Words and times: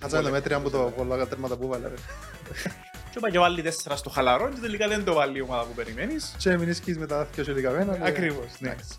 Κάτσα 0.00 0.22
το 0.22 0.30
μέτρια 0.30 0.56
από 0.56 0.70
το 0.70 0.92
πολλά 0.96 1.26
τέρματα 1.26 1.56
που 1.56 1.68
βάλε. 1.68 1.88
ρε. 1.88 1.94
Και 3.10 3.16
είπα 3.18 3.30
και 3.30 3.38
βάλει 3.38 3.62
τέσσερα 3.62 3.96
στο 3.96 4.10
χαλαρό 4.10 4.48
και 4.48 4.60
τελικά 4.60 4.88
δεν 4.88 5.04
το 5.04 5.14
βάλει 5.14 5.38
η 5.38 5.40
ομάδα 5.40 5.62
που 5.64 5.72
περιμένεις. 5.74 6.34
Και 6.38 6.56
μην 6.58 6.74
σκείς 6.74 6.98
με 6.98 7.06
τα 7.06 7.24
δυο 7.24 7.44
σου 7.44 7.52
λιγαμένα. 7.54 7.96
και- 7.96 8.08
Ακριβώς, 8.08 8.46
ναι. 8.58 8.68
Εντάξει. 8.68 8.98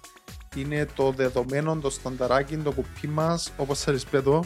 Είναι 0.56 0.86
το 0.96 1.12
δεδομένο, 1.12 1.76
το 1.76 1.90
στανταράκι, 1.90 2.58
το 2.58 2.72
κουπί 2.72 3.08
μας, 3.08 3.52
όπως 3.58 3.80
θέλεις 3.80 4.06
πέτω. 4.06 4.44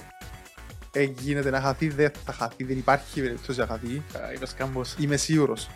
Ε, 0.92 1.02
γίνεται 1.04 1.50
να 1.50 1.62
χαθεί, 1.62 1.88
δεν 1.90 2.12
θα 2.26 2.34
χαθεί, 2.34 2.64
δεν 2.64 2.78
υπάρχει 2.78 3.22
περίπτωση 3.22 3.60
να 3.60 3.68
χαθεί. 3.68 3.96
Α, 4.18 4.32
Είπες 4.34 4.54
κάμπος. 4.54 4.96
Είμαι 5.00 5.18
σίγουρος. 5.18 5.70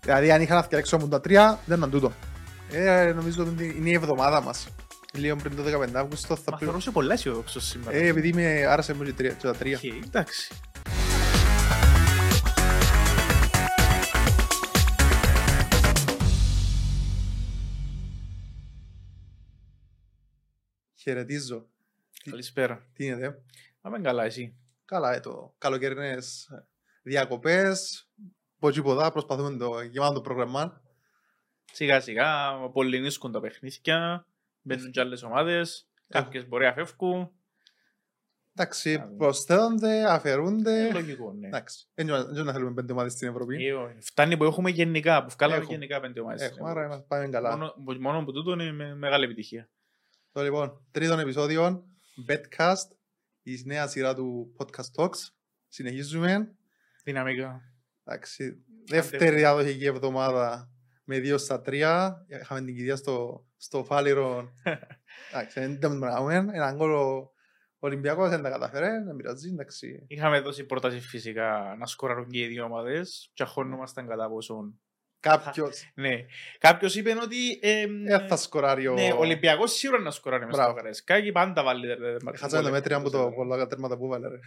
Δηλαδή 0.00 0.30
αν 0.32 0.40
είχα 0.42 0.54
να 0.54 0.62
φτιάξω 0.62 0.98
μου 0.98 1.08
τα 1.08 1.20
τρία, 1.20 1.58
δεν 1.66 1.78
ήταν 1.78 1.90
τούτο. 1.90 2.12
Ε, 2.70 3.12
νομίζω 3.16 3.42
ότι 3.42 3.74
είναι 3.78 3.88
η 3.90 3.92
εβδομάδα 3.92 4.42
μας. 4.42 4.66
Λίγο 5.14 5.36
πριν 5.36 5.56
το 5.56 5.62
15 5.80 5.90
Αύγουστο 5.94 6.36
θα 6.36 6.50
Μα 6.50 6.56
πει... 6.58 6.64
θεωρούσε 6.64 6.90
πολλά 6.90 7.12
αισιοδόξος 7.12 7.64
σήμερα. 7.64 7.96
Ε, 7.96 8.06
επειδή 8.06 8.32
με 8.32 8.64
άρεσε 8.66 8.94
μου 8.94 9.04
και 9.04 9.12
τρία- 9.12 9.32
και 9.32 9.46
τα 9.46 9.54
τρία. 9.54 9.76
Οκ, 9.76 10.04
εντάξει. 10.04 10.52
Χαιρετίζω. 20.94 21.66
Καλησπέρα. 22.30 22.86
Τι 22.92 23.04
γίνεται. 23.04 23.42
Να 23.82 23.90
μην 23.90 24.02
καλά 24.02 24.24
εσύ. 24.24 24.54
Καλά, 24.84 25.14
ε, 25.14 25.20
το 25.20 25.54
καλοκαιρινές 25.58 26.48
διακοπές. 27.02 28.08
Ποτσίποδα, 28.58 29.10
προσπαθούμε 29.12 29.56
το 29.56 29.80
γεμάτο 29.82 30.12
το 30.14 30.20
πρόγραμμα. 30.20 30.80
Σιγά 31.72 32.00
σιγά, 32.00 32.46
απολυνίσκουν 32.48 33.32
τα 33.32 33.40
παιχνίδια, 33.40 34.26
μπαίνουν 34.76 34.90
και 34.90 35.00
άλλες 35.00 35.22
ομάδες, 35.22 35.88
κάποιες 36.08 36.48
μπορεί 36.48 36.64
να 36.64 36.72
φεύγουν. 36.72 37.30
Εντάξει, 38.54 38.94
Α, 38.94 39.08
προσθέτονται, 39.16 40.04
αφαιρούνται. 40.12 40.86
Ε, 40.88 40.92
Λογικό, 40.92 41.32
ναι. 41.32 41.46
Εντάξει, 41.46 41.86
δεν 41.94 42.06
δεν 42.34 42.44
να 42.44 42.52
θέλουμε 42.52 42.72
πέντε 42.74 42.92
ομάδες 42.92 43.12
στην 43.12 43.28
Ευρώπη. 43.28 43.66
Ε, 43.66 43.72
ο- 43.72 43.94
Φτάνει 44.00 44.36
που 44.36 44.44
έχουμε 44.44 44.70
γενικά, 44.70 45.24
που 45.24 45.30
βγάλαμε 45.38 45.58
Έχουμε. 45.60 45.72
γενικά 45.76 46.00
πέντε 46.00 46.20
ομάδες. 46.20 46.40
στην 46.40 46.52
Έχουμε, 46.54 46.70
άρα 46.70 46.80
Ευρώπη. 46.80 47.00
να 47.00 47.06
πάμε 47.06 47.28
καλά. 47.28 47.50
Μόνο, 47.56 47.74
μόνο 48.00 48.24
που 48.24 48.32
τούτο 48.32 48.52
είναι 48.52 48.72
με 48.72 48.94
μεγάλη 48.94 49.24
επιτυχία. 49.24 49.70
Το 50.32 50.42
λοιπόν, 50.42 50.86
τρίτον 50.90 51.18
επεισόδιο, 51.18 51.84
Betcast, 52.28 52.88
η 53.42 53.62
νέα 53.64 53.86
σειρά 53.88 54.14
του 54.14 54.54
Podcast 54.58 55.02
Talks. 55.02 55.18
Συνεχίζουμε. 55.68 56.54
Δυναμικά. 57.04 57.60
Εντάξει, 58.04 58.64
δεύτερη 58.88 59.36
διαδοχική 59.36 59.84
εβδομάδα 59.84 60.70
με 61.04 61.18
δύο 61.18 61.38
στα 61.38 61.60
τρία. 61.60 62.24
Είχαμε 62.40 62.60
την 62.62 62.74
κυρία 62.74 62.96
στο, 62.96 63.44
στο 63.60 63.84
Φάλιρο. 63.84 64.54
Εντάξει, 65.32 65.60
δεν 65.60 65.80
τα 65.80 65.88
μιλάμε. 65.88 66.34
Έναν 66.34 66.76
κόλλο 66.76 67.32
ο 67.82 67.86
Ολυμπιακός 67.86 68.28
δεν 68.28 68.42
τα 68.42 68.50
καταφέρε, 68.50 68.88
δεν 69.04 69.16
πειράζει, 69.16 69.48
εντάξει. 69.48 70.04
Είχαμε 70.06 70.40
δώσει 70.40 70.64
πρόταση 70.66 71.00
φυσικά 71.00 71.76
να 71.78 71.86
σκοράρουν 71.86 72.28
και 72.28 72.40
οι 72.40 72.46
δύο 72.46 72.64
ομάδες 72.64 73.30
και 73.32 73.42
αγχώνομασταν 73.42 74.08
κατά 74.08 74.28
πόσον. 74.28 74.80
Κάποιος 75.20 75.90
Ναι. 75.94 76.24
Κάποιος 76.58 76.94
είπε 76.94 77.10
ότι 77.22 77.58
ε, 77.62 77.86
δεν 78.06 78.28
θα 78.28 78.36
σκοράρει 78.36 78.86
ο... 78.86 78.94
ναι, 78.94 79.12
ο 79.12 79.18
Ολυμπιακός 79.18 79.72
σίγουρα 79.72 80.00
να 80.00 80.10
σκοράρει 80.10 80.44
μες 80.44 80.54
στο 80.54 80.62
Μπράβο. 80.62 80.78
Καραϊσκάκι, 80.78 81.32
πάντα 81.32 81.62
βάλει 81.62 81.96
τερματικό 81.96 82.36
Χάσαμε 82.36 82.62
το 82.62 82.68
γκολ. 82.68 82.72
μέτρια 82.72 82.96
από 82.96 83.10
το 83.10 83.30
πολλά 83.30 83.66
τέρματα 83.66 83.96
που 83.96 84.08
βάλε. 84.08 84.28
ρε. 84.28 84.38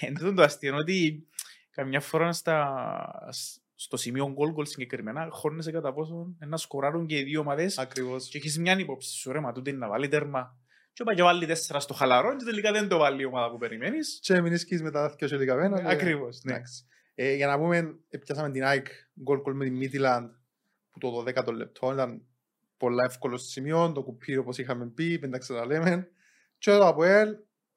Εν 0.06 0.14
τούτο 0.14 0.34
το 0.34 0.42
αστείο 0.42 0.68
είναι 0.68 0.78
ότι 0.78 1.26
καμιά 1.70 2.00
φορά 2.00 2.32
στα, 2.32 2.74
στο 3.80 3.96
σημείο 3.96 4.30
γκολ 4.32 4.50
γκολ 4.52 4.64
συγκεκριμένα 4.66 5.28
χώνεσαι 5.30 5.70
κατά 5.70 5.92
πόσο 5.92 6.34
να 6.38 6.56
σκοράρουν 6.56 7.06
και 7.06 7.18
οι 7.18 7.22
δύο 7.22 7.40
ομάδες 7.40 7.78
Ακριβώς. 7.78 8.28
και 8.28 8.38
έχεις 8.38 8.58
μια 8.58 8.78
υπόψη 8.78 9.10
σου 9.10 9.32
ρε 9.32 9.40
μα 9.40 9.52
τούτη 9.52 9.70
είναι 9.70 9.78
να 9.78 9.88
βάλει 9.88 10.08
τέρμα 10.08 10.56
και 10.92 11.02
είπα 11.02 11.14
και 11.14 11.22
βάλει 11.22 11.46
τέσσερα 11.46 11.80
στο 11.80 11.94
χαλαρό 11.94 12.36
και 12.36 12.44
τελικά 12.44 12.72
δεν 12.72 12.88
το 12.88 12.98
βάλει 12.98 13.22
η 13.22 13.24
ομάδα 13.24 13.50
που 13.50 13.58
περιμένεις 13.58 14.18
Και 14.22 14.40
μην 14.40 14.58
σκείς 14.58 14.82
με 14.82 14.90
τα 14.90 15.08
δυο 15.18 15.28
σου 15.28 15.36
λιγαμένα. 15.36 15.80
και- 15.82 15.88
Ακριβώς, 15.90 16.40
ναι. 16.42 16.52
Εντάξει. 16.52 16.84
Ε, 17.14 17.34
για 17.34 17.46
να 17.46 17.58
πούμε, 17.58 17.76
ε, 18.08 18.18
πιάσαμε 18.18 18.50
την 18.50 18.64
ΑΕΚ 18.64 18.86
γκολ 19.22 19.40
γκολ 19.40 19.54
με 19.54 19.64
την 19.64 19.78
Midland 19.82 20.28
που 20.90 20.98
το 20.98 21.10
12ο 21.10 21.52
λεπτό 21.52 21.92
ήταν 21.92 22.22
πολλά 22.76 23.04
εύκολος 23.04 23.42
σημείο, 23.42 23.92
το 23.92 24.02
κουπί 24.02 24.36
όπως 24.36 24.58
είχαμε 24.58 24.86
πει, 24.86 25.16
δεν 25.16 25.30
τα 25.30 25.38
ξαναλέμε. 25.38 26.08
Και 26.58 26.70
το 26.70 26.86
ΑΠΟΕΛ, 26.86 27.28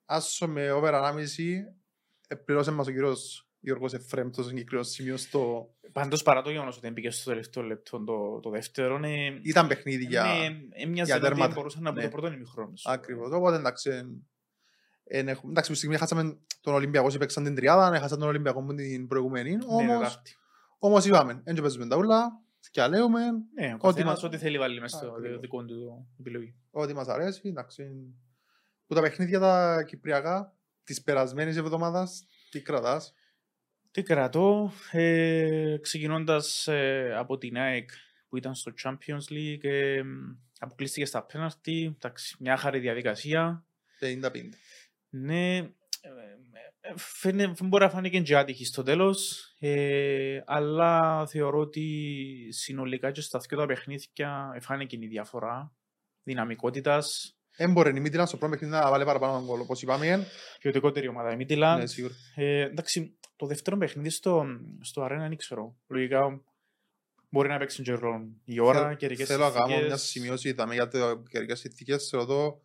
άσο 0.06 0.48
με 0.48 0.72
over 0.72 0.94
1,5, 0.94 1.76
ε, 2.28 2.36
πληρώσε 2.36 2.72
μας 2.72 2.88
ο 2.88 2.92
κύριος 2.92 3.51
Γιώργος 3.64 3.94
Εφρέμ 3.94 4.30
το 4.30 4.44
συγκεκριμένο 4.44 4.88
σημείο 4.88 5.18
στο... 5.18 5.70
Πάντως 5.92 6.24
παρά 6.24 6.42
το 6.42 6.50
γεγονός 6.52 6.78
ότι 6.78 6.90
μπήκε 6.90 7.10
στο 7.10 7.30
τελευταίο 7.30 7.64
λεπτό 7.64 8.04
το, 8.04 8.40
το 8.40 8.50
δεύτερο 8.50 9.00
ε, 9.04 9.40
Ήταν 9.44 9.68
παιχνίδι 9.68 10.06
για... 10.06 10.24
ε, 10.24 10.84
έμοιαζε 10.84 11.12
για 11.12 11.16
ότι 11.16 11.24
τέρματα. 11.24 11.54
μπορούσαν 11.54 11.84
να 11.84 11.92
μπουν 11.92 12.00
Ναι. 12.04 12.10
το 12.10 12.18
πρώτο 12.18 12.34
ημιχρόνος. 12.34 12.86
Ακριβώς, 12.86 13.32
οπότε 13.32 13.56
εντάξει, 13.56 13.90
εν- 13.90 14.28
εν 15.04 15.28
έχουμε- 15.28 15.52
εντάξει, 15.52 15.70
που 15.72 15.76
στιγμή 15.78 15.98
χάσαμε 15.98 16.38
τον 16.62 16.74
Ολυμπιακό, 16.74 17.18
παίξαν 17.18 17.44
την 17.44 17.56
τριάδα, 17.56 17.96
έχασαν 17.96 18.20
τον 18.20 18.28
Ολυμπιακό 18.28 18.62
με 18.62 18.74
την 18.76 19.08
προηγούμενη, 19.08 19.56
Ναι, 19.56 19.66
όμως, 19.68 19.98
Τετάρτη. 20.08 20.36
όμως 20.80 21.06
είπαμε, 21.06 21.42
δεν 21.44 21.56
παίζουμε 21.62 21.88
τα 21.88 21.98
ούλα, 21.98 22.32
και 22.72 22.88
λέμε, 22.88 23.20
Ναι, 23.54 23.68
ο 23.68 23.74
Ό,τι 23.74 23.80
καθένας 23.80 24.22
μα- 24.22 24.28
ό,τι 24.28 24.38
θέλει 24.38 24.58
βάλει 24.58 24.80
μέσα 24.80 24.98
στο 24.98 25.12
Ακριβώς. 25.12 25.40
δικό 25.40 25.66
του 25.66 26.08
επιλογή. 26.20 26.56
ό,τι 26.72 26.94
μας 26.94 27.08
αρέσει, 27.08 27.42
εντάξει. 27.48 27.84
Που 28.88 28.94
τα 28.96 29.02
παιχνίδια 29.02 29.40
τα 29.40 29.84
κυπριακά 29.84 30.56
της 30.84 31.02
περασμένης 31.04 31.58
εβδομάδας, 31.58 32.26
τι 32.50 32.62
κρατάς. 32.62 33.14
Τι 33.92 34.04
κρατώ, 34.04 34.72
ε, 34.92 35.78
ξεκινώντας 35.82 36.68
ε, 36.68 37.14
από 37.18 37.38
την 37.38 37.58
ΑΕΚ 37.58 37.90
που 38.30 38.38
ήταν 38.38 38.56
στο 38.56 38.74
Champions 38.84 39.34
League, 39.34 39.64
ε, 39.64 40.02
αποκλείστηκε 40.60 41.06
στα 41.06 41.26
πέναρτη, 41.26 41.96
εντάξει, 41.96 42.36
μια 42.40 42.58
χαρή 42.58 42.80
διαδικασία. 42.80 43.66
50-50. 44.00 44.32
Ναι, 45.10 45.58
ε, 45.58 45.68
ε, 46.82 46.94
φαίνε, 46.96 47.54
μπορεί 47.64 47.84
να 47.84 47.90
φάνηκε 47.90 48.20
και 48.20 48.38
άτυχη 48.38 48.66
στο 48.66 48.84
τέλος, 48.84 49.48
ε, 49.60 50.42
αλλά 50.46 51.26
θεωρώ 51.28 51.60
ότι 51.60 52.48
συνολικά 52.50 53.12
και 53.12 53.22
στα 53.22 53.40
δύο 53.40 53.58
τα 53.58 53.66
παιχνίδια 53.66 54.58
φάνηκε 54.62 54.98
η 55.00 55.08
διαφορά 55.08 55.74
δυναμικότητας, 56.24 57.36
Έμπορε 57.56 57.90
η 57.90 58.00
Μίτιλαν 58.00 58.28
στο 58.28 58.38
πρώτο 58.38 58.54
παιχνίδι 58.54 58.76
να 58.76 58.90
βάλει 58.90 59.06
παραπάνω 59.06 59.34
τον 59.34 59.46
κόλλο, 59.46 59.62
όπως 59.62 59.82
είπαμε. 59.82 60.28
ποιοτικότερη 60.60 61.08
ομάδα 61.08 61.32
η 61.32 61.38
Midland. 61.40 61.76
Ναι, 61.78 61.86
σίγουρα. 61.86 62.14
Ε, 62.36 62.62
εντάξει, 62.62 63.18
το 63.42 63.48
δεύτερο 63.48 63.78
παιχνίδι 63.78 64.10
στο, 64.10 64.46
στο 64.82 65.06
Arena 65.06 65.16
δεν 65.28 65.36
ξέρω. 65.38 65.76
Λογικά 65.88 66.42
μπορεί 67.30 67.50
να 67.50 67.58
παίξει 67.58 67.82
και 67.82 67.92
ρόλο 67.94 68.28
η 68.44 68.60
ώρα, 68.60 68.80
Θέλω- 68.82 68.96
καιρικές 68.96 69.28
Θέλω 69.28 69.44
να 69.44 69.52
κάνω 69.52 69.66
μια 69.68 69.76
συνθήκες. 69.78 70.02
σημείωση 70.02 70.50
είδαμε, 70.50 70.74
για 70.74 70.88
το 70.88 71.24
καιρικές 71.30 71.60
συνθήκες. 71.60 72.08
Θεωρώ 72.08 72.26
το 72.26 72.62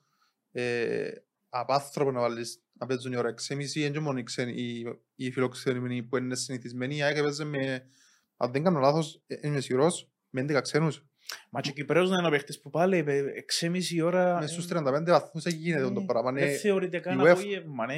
ε, 0.60 1.10
απάνθρωπο 1.48 2.10
να 2.10 2.20
βάλεις 2.20 2.60
να 2.72 2.86
παίζουν 2.86 3.12
η 3.12 3.16
ώρα 3.16 3.34
6.30 3.48 3.74
είναι 3.74 3.88
και 3.90 4.00
μόνο 4.00 4.18
οι 4.18 4.22
ξένοι- 4.22 4.58
οι- 4.58 4.98
οι 5.14 5.30
φιλοξενούμενοι 5.30 6.02
που 6.02 6.16
είναι 6.16 6.34
συνηθισμένοι. 6.34 6.96
Η 6.96 7.02
ΑΕΚ 7.02 7.16
έπαιζε 7.16 7.44
με, 7.44 7.86
αν 8.36 8.52
δεν 8.52 8.62
κάνω 8.62 8.78
λάθος, 8.80 9.22
ε, 9.26 9.36
είμαι 9.42 9.60
σίγουρος, 9.60 10.08
με 10.30 10.40
11 10.40 10.60
ξένους. 10.60 11.04
Μα 11.50 11.60
και 11.60 11.70
ο 11.70 11.72
Κυπρέος 11.72 12.10
να 12.10 12.16
είναι 12.18 12.26
ο 12.26 12.30
παίχτης 12.30 12.60
που 12.60 12.70
πάλι 12.70 12.96
είπε 12.98 13.24
6,5 13.60 14.00
ώρα. 14.04 14.38
Με 14.40 14.46
στους 14.46 14.66
35 14.66 15.02
βαθμούς 15.06 15.42
δεν 15.42 15.54
γίνεται 15.54 15.90
το 15.90 16.00
πράγμα. 16.02 16.32
Δεν 16.32 16.42
Είναι- 16.42 16.56
θεωρείται 16.56 16.98
καν 16.98 17.18
η 17.18 17.22
UEFA- 17.22 17.28
απόγευμα. 17.30 17.86
ναι. 17.86 17.94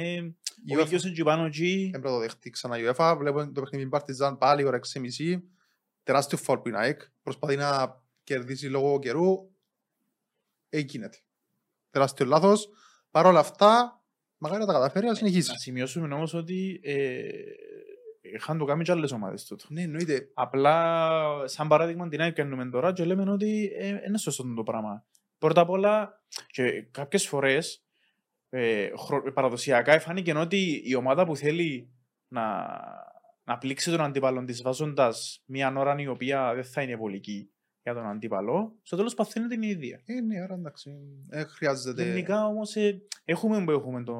η 0.65 0.75
Ο 0.75 0.79
UEFA- 0.79 0.85
ίδιος 0.85 1.03
είναι 1.03 1.13
και 1.13 1.23
πάνω 1.23 1.45
εκεί. 1.45 1.79
Δεν 1.91 2.01
πρέπει 2.01 2.05
να 2.07 2.11
το 2.11 2.19
δεχτεί 2.19 2.49
ξανά 2.49 2.77
η 2.77 2.81
UEFA. 2.85 3.15
Βλέπω 3.17 3.51
το 3.51 3.61
παιχνίδι 3.61 3.89
Παρτιζάν 3.89 4.37
πάλι 4.37 4.63
ώρα 4.63 4.75
6.30. 4.77 5.43
Τεράστιο 6.03 6.37
φόλ 6.37 6.57
που 6.57 6.67
είναι 6.67 6.77
η 6.77 6.81
ΑΕΚ. 6.81 7.01
Προσπαθεί 7.23 7.55
να 7.55 8.01
κερδίσει 8.23 8.67
λόγω 8.67 8.99
καιρού. 8.99 9.49
Ε, 10.69 10.79
γίνεται. 10.79 11.17
Τεράστιο 11.89 12.25
λάθος. 12.25 12.69
Παρ' 13.11 13.25
όλα 13.25 13.39
αυτά, 13.39 14.01
μακάρι 14.37 14.59
να 14.59 14.65
τα 14.67 14.73
καταφέρει 14.73 15.05
να 15.05 15.13
συνεχίσει. 15.15 15.49
Να 15.51 15.57
σημειώσουμε 15.57 16.13
όμως 16.13 16.33
ότι 16.33 16.79
ε, 16.83 17.27
είχαν 18.33 18.57
το 18.57 18.65
κάνει 18.65 18.83
και 18.83 18.91
άλλες 18.91 19.11
ομάδες 19.11 19.45
τούτο. 19.45 19.65
Ναι, 19.69 19.81
εννοείται. 19.81 20.29
Απλά, 20.33 21.47
σαν 21.47 21.67
παράδειγμα, 21.67 22.07
την 22.07 22.21
ΑΕΚ 22.21 22.33
κάνουμε 22.33 22.69
τώρα 22.69 22.93
και 22.93 23.05
λέμε 23.05 23.31
ότι 23.31 23.71
ε, 23.77 23.87
είναι 24.07 24.17
σωστό 24.17 24.53
το 24.53 24.63
πράγμα. 24.63 25.05
Πρώτα 25.37 25.61
απ' 25.61 25.69
όλα, 25.69 26.21
και 26.47 26.81
κάποιες 26.91 27.27
φορές, 27.27 27.83
ε, 28.49 28.89
χρο- 28.97 29.33
παραδοσιακά 29.33 29.99
φάνηκε 29.99 30.33
ότι 30.33 30.81
η 30.85 30.95
ομάδα 30.95 31.25
που 31.25 31.35
θέλει 31.35 31.89
να, 32.27 32.67
να 33.43 33.57
πλήξει 33.57 33.91
τον 33.91 34.01
αντίπαλο 34.01 34.43
της 34.43 34.61
βάζοντας 34.61 35.43
μια 35.45 35.73
ώρα 35.77 35.95
η 35.99 36.07
οποία 36.07 36.53
δεν 36.53 36.63
θα 36.63 36.81
είναι 36.81 36.95
βολική 36.95 37.51
για 37.83 37.93
τον 37.93 38.05
αντίπαλο, 38.05 38.75
στο 38.81 38.95
τέλος 38.95 39.13
παθαίνει 39.13 39.47
την 39.47 39.61
ίδια. 39.61 40.01
Ε, 40.05 40.21
ναι, 40.21 40.39
άρα 40.41 40.53
εντάξει. 40.53 40.91
Ε, 41.29 41.43
χρειάζεται. 41.43 42.03
Γενικά 42.03 42.45
όμως 42.45 42.75
ε, 42.75 43.01
έχουμε 43.25 43.63
που 43.63 43.71
έχουμε 43.71 44.03
το, 44.03 44.15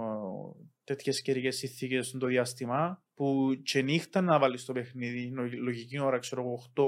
τέτοιες 0.96 1.22
καιρικές 1.22 1.58
συνθήκες 1.58 2.08
στο 2.08 2.28
διάστημα 2.28 3.04
που 3.14 3.50
και 3.64 3.82
νύχτα 3.82 4.22
να 4.22 4.40
βάλεις 4.40 4.66
το 4.66 4.74
παιχνίδι, 4.74 5.30
λο- 5.30 5.50
λογική 5.62 6.00
ώρα 6.00 6.20
ξέρω 6.20 6.42
εγώ 6.42 6.54
8, 6.76 6.84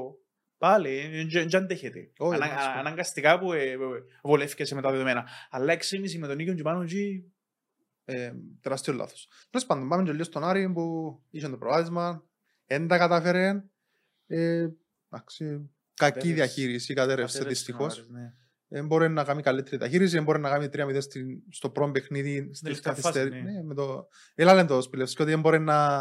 πάλι 0.57 0.89
ε, 0.98 1.25
δεν 1.25 1.56
αντέχεται. 1.56 2.12
Όχι, 2.18 2.36
Ανα, 2.36 2.48
δεν 2.48 2.59
σου 2.59 2.71
πω. 2.74 2.80
αναγκαστικά 2.80 3.39
που 3.39 3.53
ε, 3.53 3.71
ε, 3.71 3.77
βολεύκεσαι 4.24 4.75
με 4.75 4.81
τα 4.81 4.92
δεδομένα. 4.92 5.27
Αλλά 5.50 5.74
6,5 5.74 6.18
με 6.18 6.27
τον 6.27 6.36
Νίκο 6.36 6.53
και 6.53 6.62
πάνω 6.62 6.81
εκεί, 6.81 7.31
Ε, 8.06 8.31
τεράστιο 8.62 8.94
λάθος. 8.94 9.27
Τέλος 9.50 9.65
πάντων, 9.65 9.89
πάμε 9.89 10.03
και 10.03 10.12
λίγο 10.12 10.24
στον 10.24 10.44
Άρη 10.44 10.71
που 10.71 11.15
είχε 11.30 11.50
το 11.50 11.57
προβάδισμα. 11.57 12.24
Δεν 12.65 12.88
τα 12.88 12.98
κατάφερε. 12.98 13.63
Ε, 14.27 14.68
εντάξει, 15.09 15.45
κακή 15.45 15.69
Κατέρευσε. 15.94 16.33
διαχείριση, 16.33 16.94
κατέρευσε 16.94 17.38
κατέρευσε 17.38 17.44
δυστυχώς. 17.63 17.98
ο 17.98 18.01
Άρης, 18.01 18.09
ναι. 18.09 18.33
Δεν 18.73 18.85
μπορεί 18.85 19.09
να 19.09 19.23
κάνει 19.23 19.41
καλύτερη 19.41 19.77
ταχύριση, 19.77 20.15
δεν 20.15 20.23
μπορεί 20.23 20.39
να 20.39 20.50
κάνει 20.50 20.68
3-0 20.73 21.01
στην- 21.01 21.41
στο 21.50 21.69
πρώτο 21.69 21.91
παιχνίδι 21.91 22.44
στις 22.45 22.62
τελευταία 22.62 22.94
φάση, 22.94 23.03
καθυστερήσεις. 23.03 23.44
ναι. 23.44 23.51
Ναι, 23.51 23.63
με 23.63 23.73
το... 23.73 24.07
Έλα 24.35 24.53
λένε 24.53 24.68
το 24.68 24.81
Σπιλεύσκι 24.81 25.21
ότι 25.21 25.31
δεν 25.31 25.39
μπορεί 25.39 25.59
να, 25.59 25.97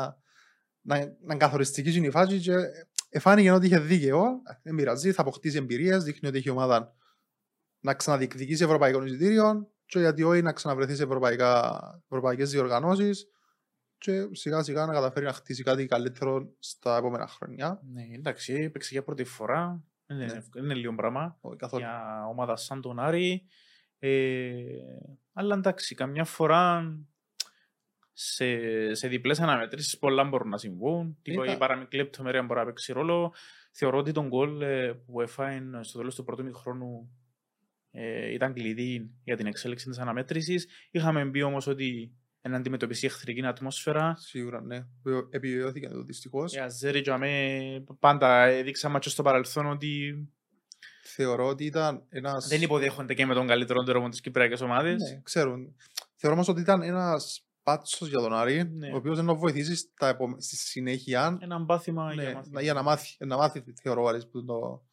να, 0.80 0.96
να 0.96 1.04
είναι 1.22 1.36
καθοριστική 1.36 1.90
γίνει 1.90 2.06
η 2.06 2.10
φάση 2.10 2.38
και 2.38 2.54
εφάνηκε 3.08 3.50
ότι 3.50 3.66
είχε 3.66 3.78
δίκαιο, 3.78 4.24
δεν 4.62 4.74
πειράζει, 4.74 5.12
θα 5.12 5.20
αποκτήσει 5.22 5.56
εμπειρίες, 5.56 6.04
δείχνει 6.04 6.28
ότι 6.28 6.38
έχει 6.38 6.48
η 6.48 6.50
ομάδα 6.50 6.94
να 7.80 7.94
ξαναδιεκδικήσει 7.94 8.64
ευρωπαϊκό 8.64 9.04
εισιτήριο 9.04 9.70
και 9.86 9.98
γιατί 9.98 10.22
όχι 10.22 10.42
να 10.42 10.52
ξαναβρεθεί 10.52 10.94
σε 10.94 11.02
ευρωπαϊκά, 11.02 11.80
ευρωπαϊκές 12.04 12.50
διοργανώσεις 12.50 13.26
και 13.98 14.28
σιγά 14.32 14.62
σιγά 14.62 14.86
να 14.86 14.92
καταφέρει 14.92 15.24
να 15.24 15.32
χτίσει 15.32 15.62
κάτι 15.62 15.86
καλύτερο 15.86 16.54
στα 16.58 16.96
επόμενα 16.96 17.26
χρόνια. 17.26 17.80
Ναι, 17.92 18.02
εντάξει, 18.14 18.52
έπαιξε 18.54 18.88
για 18.92 19.02
πρώτη 19.02 19.24
φορά. 19.24 19.84
Δεν 20.10 20.18
είναι, 20.18 20.32
Ναι. 20.32 20.38
εύκολο, 20.38 20.64
είναι 20.64 20.74
λίγο 20.74 20.94
πράγμα 20.94 21.38
Όχι 21.40 21.56
καθόλου. 21.56 21.82
για 21.82 22.26
ομάδα 22.28 22.56
σαν 22.56 22.80
τον 22.80 22.98
Άρη. 22.98 23.46
Ε, 23.98 24.62
αλλά 25.32 25.54
εντάξει, 25.54 25.94
καμιά 25.94 26.24
φορά 26.24 26.94
σε, 28.12 28.94
σε 28.94 29.08
διπλές 29.08 29.40
αναμετρήσεις 29.40 29.98
πολλά 29.98 30.24
μπορούν 30.24 30.48
να 30.48 30.58
συμβούν. 30.58 31.18
Τύπο, 31.22 31.42
Ήταν- 31.42 31.54
η 31.54 31.58
παραμικρή 31.58 31.96
λεπτομέρεια 31.98 32.42
μπορεί 32.42 32.58
να 32.60 32.66
παίξει 32.66 32.92
ρόλο. 32.92 33.34
Θεωρώ 33.72 33.98
ότι 33.98 34.12
τον 34.12 34.28
γκολ 34.28 34.60
ε, 34.60 34.92
που 34.92 35.20
έφαγε 35.20 35.60
στο 35.80 35.98
τέλος 35.98 36.14
του 36.14 36.24
πρώτου 36.24 36.44
μηχρόνου 36.44 37.10
ε, 37.90 38.32
ήταν 38.32 38.52
κλειδί 38.52 39.10
για 39.24 39.36
την 39.36 39.46
εξέλιξη 39.46 39.88
της 39.88 39.98
αναμέτρησης. 39.98 40.68
Είχαμε 40.90 41.30
πει 41.30 41.40
όμως 41.42 41.66
ότι 41.66 42.14
να 42.48 42.56
αντιμετωπίσει 42.56 43.06
εχθρική 43.06 43.46
ατμόσφαιρα. 43.46 44.14
Σίγουρα, 44.16 44.60
ναι. 44.62 44.86
Βεβαίω- 45.02 45.26
Επιβεβαιώθηκε 45.30 45.88
το 45.88 46.02
δυστυχώς. 46.02 46.54
Οι 46.54 46.58
Αζέρι 46.58 46.98
για 47.00 47.18
μέ, 47.18 47.84
πάντα 47.98 48.42
έδειξαμε 48.44 48.98
και 48.98 49.08
στο 49.08 49.22
παρελθόν 49.22 49.66
ότι 49.66 50.14
Θεωρώ 51.02 51.46
ότι 51.46 51.64
ήταν 51.64 52.04
ένας... 52.08 52.46
δεν 52.48 52.62
υποδέχονται 52.62 53.14
και 53.14 53.26
με 53.26 53.34
τον 53.34 53.46
καλύτερο 53.46 53.82
τρόπο 53.82 54.08
τις 54.08 54.20
κυπριακές 54.20 54.60
ομάδες. 54.60 55.02
Ναι, 55.02 55.20
ξέρουν. 55.22 55.74
Θεωρώ 56.16 56.34
όμως 56.36 56.48
ότι 56.48 56.60
ήταν 56.60 56.82
ένας 56.82 57.44
πάτσος 57.62 58.08
για 58.08 58.18
τον 58.18 58.32
Άρη, 58.34 58.70
Ναι. 58.72 58.92
ο 58.92 58.96
οποίος 58.96 59.16
δεν 59.22 59.34
βοηθήσει 59.36 59.76
στα 59.76 60.08
επο... 60.08 60.36
στη 60.38 60.56
συνέχεια 60.56 61.38
Ένα 61.40 61.58
μπάθημα 61.58 62.14
ναι, 62.14 62.22
για 62.22 62.34
μάθημα. 62.34 62.60
για 62.62 62.72
να 62.72 62.82
μάθει, 62.82 63.16
να 63.26 63.36
μάθει 63.36 63.64
θεωρώ 63.82 64.02
ο 64.02 64.08
Άρης 64.08 64.28
που 64.28 64.44
το 64.44 64.84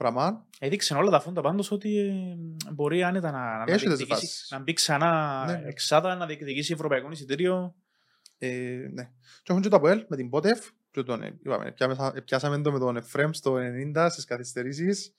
πράγμα. 0.00 0.46
Έδειξε 0.58 0.94
όλα 0.94 1.10
τα 1.10 1.20
φόντα 1.20 1.40
πάντως 1.40 1.70
ότι 1.70 1.98
ε, 1.98 2.70
μπορεί 2.72 3.02
άνετα 3.02 3.30
να, 3.30 3.56
να, 3.56 3.62
Έχει 3.66 3.72
τις 3.72 3.82
διεκδικήσει, 3.82 4.06
φάσεις. 4.26 4.48
να 4.50 4.58
μπει 4.58 4.72
ξανά 4.72 5.44
Ναι, 5.46 5.52
ναι. 5.52 5.68
εξάδα, 5.68 6.14
να 6.16 6.26
διεκδικήσει 6.26 6.72
ευρωπαϊκό 6.72 7.10
εισιτήριο. 7.10 7.74
Ε, 8.38 8.48
ναι. 8.92 9.10
Και 9.42 9.50
έχουν 9.52 9.62
και 9.62 9.68
το 9.68 9.76
Αποέλ 9.76 10.04
με 10.08 10.16
την 10.16 10.30
Πότεφ. 10.30 10.68
Και 10.90 11.02
τον, 11.02 11.22
ε, 11.22 11.38
είπαμε, 11.44 11.72
πιάμε- 11.72 12.20
πιάσαμε 12.24 12.60
το 12.60 12.72
με 12.72 12.78
τον 12.78 12.96
Εφρέμ 12.96 13.30
στο 13.32 13.56
90 13.94 14.06
στις 14.10 14.24
καθυστερήσεις. 14.24 15.14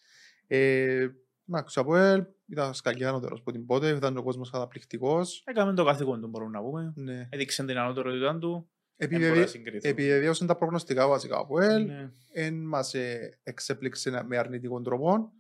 Ε, 0.48 1.08
εντάξει, 1.50 1.80
ο 1.80 1.82
Αποέλ 1.82 2.26
ήταν 2.48 2.74
σκαλιά 2.74 3.10
ανώτερος 3.10 3.40
από 3.40 3.52
την 3.52 3.66
Πότεφ, 3.66 3.98
ήταν 3.98 4.18
ο 4.18 4.24
κόσμος 4.24 4.50
καταπληκτικός. 4.50 5.44
Έκαμε 5.46 5.74
το 5.74 5.84
καθήκον 5.86 6.22
του 6.22 6.28
μπορούμε 6.28 6.52
να 6.52 6.62
πούμε. 6.64 6.94
Ναι. 6.96 7.28
Έδειξε 7.32 7.66
την 7.66 7.78
ανώτερότητα 7.78 8.38
του. 8.38 8.70
Δεν 9.08 9.10
μπορεί 9.10 9.22
να 9.22 9.28
Επιβεβαι... 9.28 9.48
συγκριθεί. 9.48 9.90
Επιβεβαίωσαν 9.90 10.48
τα 10.48 10.56
προγνωστικά 10.56 11.08
βασικά 11.08 11.38
ο 11.38 11.40
Αποέλ. 11.40 11.86
Ναι. 11.86 12.10
εν 12.32 12.54
μας 12.64 12.94
ε, 12.94 13.40
εξέπληξε 13.44 14.24
με 14.28 14.38
αρνητικό 14.38 14.82
τρόπο. 14.82 15.32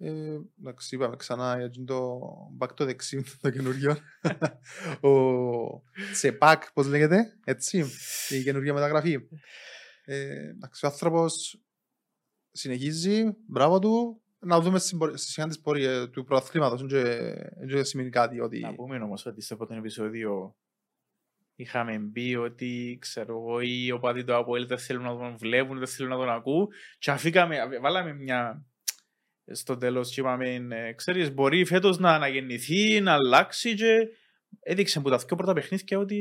Ε, 0.00 0.38
εντάξει, 0.60 0.94
είπαμε 0.94 1.16
ξανά 1.16 1.56
για 1.56 1.64
εκείνο 1.64 1.84
το 1.84 2.20
back 2.58 2.68
to 2.68 2.84
δεξί 2.84 3.24
το 3.40 3.50
καινούριο. 3.50 3.96
ο 5.00 5.12
Τσεπάκ, 6.12 6.72
πώς 6.72 6.86
λέγεται, 6.86 7.38
έτσι, 7.44 7.84
η 8.28 8.42
καινούργια 8.42 8.72
μεταγραφή. 8.72 9.18
Ε, 10.04 10.48
εντάξει, 10.48 10.86
ο 10.86 10.88
άνθρωπος 10.88 11.62
συνεχίζει, 12.50 13.24
μπράβο 13.46 13.78
του. 13.78 14.22
Να 14.40 14.60
δούμε 14.60 14.78
στην 14.78 14.98
πορεία- 14.98 15.16
στη 15.16 15.30
σειρά 15.30 15.46
της 15.46 15.60
πορεία 15.60 16.10
του 16.10 16.24
προαθλήματος. 16.24 16.86
Δεν 16.86 17.68
και 17.68 17.82
σημαίνει 17.84 18.10
κάτι 18.10 18.40
ότι... 18.40 18.60
Να 18.60 18.74
πούμε 18.74 18.98
όμως 18.98 19.26
ότι 19.26 19.40
στο 19.40 19.56
πρώτο 19.56 19.74
επεισόδιο 19.74 20.56
είχαμε 21.58 22.10
πει 22.12 22.36
ότι 22.40 22.98
ξέρω 23.00 23.38
εγώ 23.38 23.60
οι 23.60 23.90
οπαδοί 23.90 24.24
του 24.24 24.34
Αποέλ 24.34 24.66
δεν 24.66 24.78
θέλουν 24.78 25.02
να 25.02 25.16
τον 25.16 25.36
βλέπουν, 25.38 25.78
δεν 25.78 25.88
θέλουν 25.88 26.10
να 26.10 26.16
τον 26.18 26.30
ακούν 26.30 26.68
και 26.98 27.10
αφήκαμε, 27.10 27.56
βάλαμε 27.82 28.14
μια 28.14 28.66
στο 29.52 29.76
τέλος 29.76 30.10
και 30.14 30.20
είπαμε 30.20 30.54
ε, 30.70 30.92
ξέρεις 30.92 31.32
μπορεί 31.34 31.64
φέτος 31.64 31.98
να 31.98 32.14
αναγεννηθεί, 32.14 33.00
να 33.00 33.12
αλλάξει 33.12 33.74
και 33.74 34.08
έδειξε 34.60 35.00
που 35.00 35.10
τα 35.10 35.16
δύο 35.16 35.36
πρώτα 35.36 35.52
παιχνίδια 35.52 35.98
ότι 35.98 36.16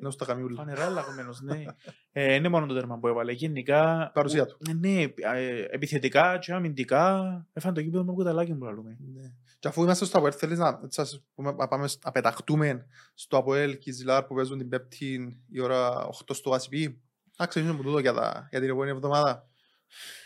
Είναι 0.00 0.10
στα 0.10 0.24
καμιούλα. 0.24 0.56
φανερά 0.56 0.84
αλλαγμένος, 0.84 1.40
ναι. 1.40 1.64
Ε, 2.12 2.34
είναι 2.34 2.48
μόνο 2.48 2.66
το 2.66 2.74
τέρμα 2.74 2.98
που 2.98 3.08
έβαλε, 3.08 3.32
γενικά 3.32 4.10
Παρουσία 4.14 4.46
του. 4.46 4.58
ε, 4.68 4.72
ναι, 4.72 5.02
ε, 5.34 5.64
επιθετικά 5.70 6.38
και 6.38 6.52
αμυντικά 6.52 7.46
έφανε 7.52 7.74
το 7.74 7.82
κήπεδο 7.82 8.04
με 8.04 8.12
κουταλάκι 8.12 8.54
που 8.54 8.64
λέμε. 8.64 8.96
Ναι. 9.14 9.32
Και 9.66 9.72
αφού 9.72 9.82
είμαστε 9.82 10.04
στο 10.04 10.18
Αποέλ, 10.18 10.34
θέλεις 10.36 10.58
να, 10.58 10.80
έτσι, 10.84 11.00
ας 11.00 11.24
πούμε, 11.34 11.52
να 11.52 11.68
πάμε 11.68 11.88
σ- 11.88 12.04
να 12.04 12.12
πεταχτούμε 12.12 12.86
στο 13.14 13.36
Αποέλ 13.36 13.78
Κιζιλάρ 13.78 14.24
που 14.24 14.34
παίζουν 14.34 14.58
την 14.58 14.68
Πέπτη 14.68 15.36
η 15.50 15.60
ώρα 15.60 16.08
8 16.08 16.34
στο 16.34 16.50
ACP. 16.50 16.94
Να 17.38 17.46
ξεκινήσουμε 17.46 17.80
από 17.80 17.82
τούτο 17.82 17.98
για, 17.98 18.12
τα, 18.12 18.46
για 18.50 18.60
την 18.60 18.68
επόμενη 18.68 18.90
εβδομάδα. 18.90 19.48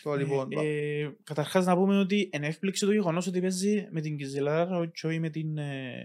Το, 0.03 0.15
λοιπόν, 0.15 0.49
Ε, 0.53 0.99
ε, 1.01 1.17
καταρχάς 1.25 1.65
να 1.65 1.75
πούμε 1.77 1.99
ότι 1.99 2.31
είναι 2.33 2.47
έκπληξη 2.47 2.87
το 2.87 2.93
γεγονός 2.93 3.27
ότι 3.27 3.41
παίζει 3.41 3.89
με 3.91 4.01
την 4.01 4.17
Κιζελάρα 4.17 4.87
και 4.87 5.07
όχι 5.07 5.19
με 5.21 5.31
την, 5.31 5.59
ε, 5.59 6.05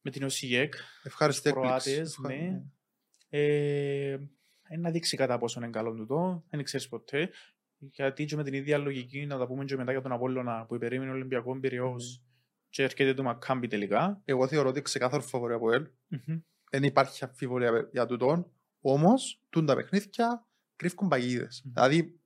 με 0.00 0.10
την 0.10 0.22
Οσιγέκ. 0.24 0.74
ευχαριστή 1.02 1.48
έκπληξη. 1.48 1.90
Κροάτες, 1.90 2.16
Ευχα- 2.18 2.28
ναι. 2.28 2.62
Ε, 3.28 4.10
ε, 4.68 4.76
να 4.78 4.90
δείξει 4.90 5.16
κατά 5.16 5.38
πόσο 5.38 5.60
είναι 5.60 5.70
καλό 5.70 5.94
τούτο, 5.94 6.44
δεν 6.50 6.62
ξέρεις 6.64 6.88
ποτέ. 6.88 7.30
Γιατί 7.78 8.24
και 8.24 8.36
με 8.36 8.44
την 8.44 8.54
ίδια 8.54 8.78
λογική 8.78 9.26
να 9.26 9.38
τα 9.38 9.46
πούμε 9.46 9.64
και 9.64 9.76
μετά 9.76 9.92
για 9.92 10.00
τον 10.00 10.12
Απόλλωνα 10.12 10.64
που 10.66 10.74
υπερήμενε 10.74 11.10
ο 11.10 11.14
Ολυμπιακό 11.14 11.60
Πυραιός 11.60 12.22
και 12.68 12.82
έρχεται 12.82 13.14
το 13.14 13.22
Μακάμπι 13.22 13.66
τελικά. 13.66 14.22
Εγώ 14.24 14.46
θεωρώ 14.46 14.68
ότι 14.68 14.82
ξεκάθαρο 14.82 15.22
φαβορεί 15.22 15.54
Αποέλ. 15.54 15.88
Μμμ. 16.08 16.38
Δεν 16.70 16.82
υπάρχει 16.82 17.24
αμφιβολία 17.24 17.88
για 17.92 18.06
τούτον. 18.06 18.52
Όμως, 18.80 19.42
τούν 19.50 19.66
τα 19.66 19.74
παιχνίδια 19.74 20.46
κρύφκουν 20.76 21.08
παγίδες. 21.08 21.62
Μμμ. 21.64 21.72
Δηλαδή, 21.74 22.20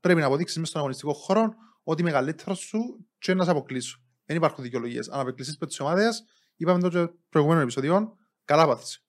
πρέπει 0.00 0.20
να 0.20 0.26
αποδείξεις 0.26 0.56
μέσα 0.56 0.68
στον 0.68 0.80
αγωνιστικό 0.80 1.12
χώρο 1.12 1.54
ότι 1.82 2.00
είμαι 2.00 2.10
καλύτερος 2.10 2.58
σου 2.58 3.06
και 3.18 3.34
να 3.34 3.44
σε 3.44 3.50
αποκλείσω. 3.50 4.00
Δεν 4.24 4.36
υπάρχουν 4.36 4.64
δικαιολογίες. 4.64 5.08
Αν 5.08 5.20
αποκλείσεις 5.20 5.56
με 5.58 5.66
τις 5.66 5.80
ομάδες, 5.80 6.24
είπαμε 6.56 6.80
το 6.80 6.88
και 6.88 7.12
προηγουμένων 7.28 7.62
επεισοδιών, 7.62 8.16
καλά 8.44 8.66
πάθησε. 8.66 9.00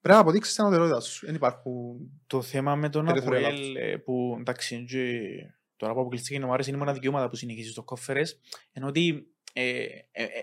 Πρέπει 0.00 0.16
να 0.16 0.24
αποδείξεις 0.24 0.54
την 0.54 0.64
ανωτερότητα 0.64 1.00
σου. 1.00 1.26
Δεν 1.26 1.34
υπάρχουν... 1.34 1.96
Το 2.26 2.42
θέμα 2.42 2.76
με 2.76 2.88
τον 2.88 3.04
Περιθώριο 3.04 3.46
Αποέλ 3.46 3.76
ε, 3.76 3.96
που 3.96 4.36
εντάξει 4.38 4.84
και 4.84 5.20
τώρα 5.76 5.92
που 5.92 6.00
αποκλειστήκε 6.00 6.44
ο 6.44 6.52
Άρης 6.52 6.66
είναι 6.66 6.76
η 6.76 6.78
μοναδική 6.78 7.08
ομάδα 7.08 7.28
που 7.28 7.36
συνεχίζει 7.36 7.70
στο 7.70 7.82
κόφερες 7.82 8.40
ενώ 8.72 8.86
ότι 8.86 9.35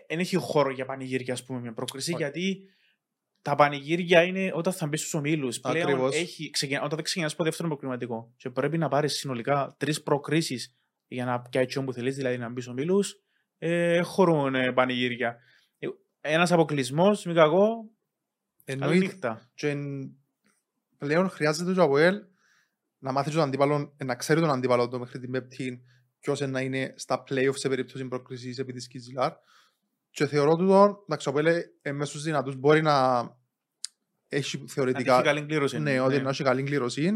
δεν 0.08 0.20
έχει 0.20 0.36
χώρο 0.36 0.70
για 0.72 0.86
πανηγύρια 0.86 1.34
ας 1.34 1.44
πούμε 1.46 1.60
μια 1.60 1.74
πρόκριση 1.74 2.14
Όχι. 2.14 2.24
γιατί 2.24 2.68
τα 3.42 3.56
πανηγύρια 3.56 4.24
είναι 4.24 4.52
όταν 4.54 4.74
θα 4.74 4.88
μπεις 4.88 5.00
στους 5.00 5.14
ομίλους. 5.14 5.60
Πλέον 5.60 5.82
Ακριβώς. 5.88 6.16
έχει, 6.16 6.50
ξεκινά, 6.50 6.80
όταν 6.80 6.96
δεν 6.96 7.04
ξεκινάς 7.04 7.34
από 7.34 7.44
δεύτερο 7.44 7.68
προκριματικό 7.68 8.34
και 8.38 8.50
πρέπει 8.50 8.78
να 8.78 8.88
πάρεις 8.88 9.14
συνολικά 9.14 9.76
τρεις 9.80 10.04
προκρίσεις 10.04 10.76
για 11.08 11.26
να 11.26 11.42
πιάσει 11.42 11.78
όπου 11.78 11.94
θέλεις, 11.94 12.16
δηλαδή 12.16 12.38
να 12.38 12.50
μπεις 12.50 12.64
στους 12.64 12.76
ομίλους, 12.76 13.16
ε, 13.58 14.02
χωρούν 14.02 14.56
ε, 14.56 14.72
πανηγύρια. 14.72 15.38
Ε, 15.80 15.88
Ένας 16.22 16.52
αποκλεισμός, 16.52 17.26
μη 17.26 17.34
κακό, 17.34 17.66
καλή 18.66 18.82
Εννοείται. 18.82 19.06
νύχτα. 19.06 19.52
Και 19.54 19.70
εν- 19.70 20.16
πλέον 20.98 21.30
χρειάζεται 21.30 21.74
το 21.74 21.84
ΑΠΟΕΛ 21.84 22.16
να 22.98 23.12
μάθει 23.12 23.32
τον 23.32 23.42
αντίπαλο, 23.42 23.94
ε, 23.98 24.04
να 24.04 24.16
ξέρει 24.16 24.40
τον 24.40 24.50
αντίπαλο 24.50 24.88
του 24.88 25.00
μέχρι 25.00 25.20
την 25.20 25.32
Πέπτη 25.32 25.84
ποιος 26.24 26.40
είναι 26.40 26.52
να 26.52 26.62
είναι 26.62 26.94
στα 26.98 27.24
play-off 27.30 27.54
σε 27.56 27.70
περίπτωση 27.70 28.06
πρόκρισης 28.06 28.58
επί 28.58 28.74
της 28.74 28.88
Κιζιλάρ. 28.88 29.34
Και 30.10 30.26
θεωρώ 30.26 30.56
τούτο, 30.56 31.04
εντάξει, 31.04 31.30
ο 31.30 31.32
ΑΠΟΕΛ 31.32 31.64
ε, 31.82 31.92
μέσα 31.92 32.10
στους 32.10 32.24
δυνατούς 32.24 32.56
μπορεί 32.56 32.82
να 32.82 33.22
έχει 34.28 34.58
Να 34.58 34.68
θεωρητικά 34.68 35.14
έχει 35.14 35.24
καλή 35.24 35.46
κλήρωση. 35.46 35.80
ναι, 35.80 36.00
ότι 36.00 36.22
να 36.22 36.30
έχει 36.30 36.44
καλή 36.44 36.64
κλήρωση. 36.64 37.12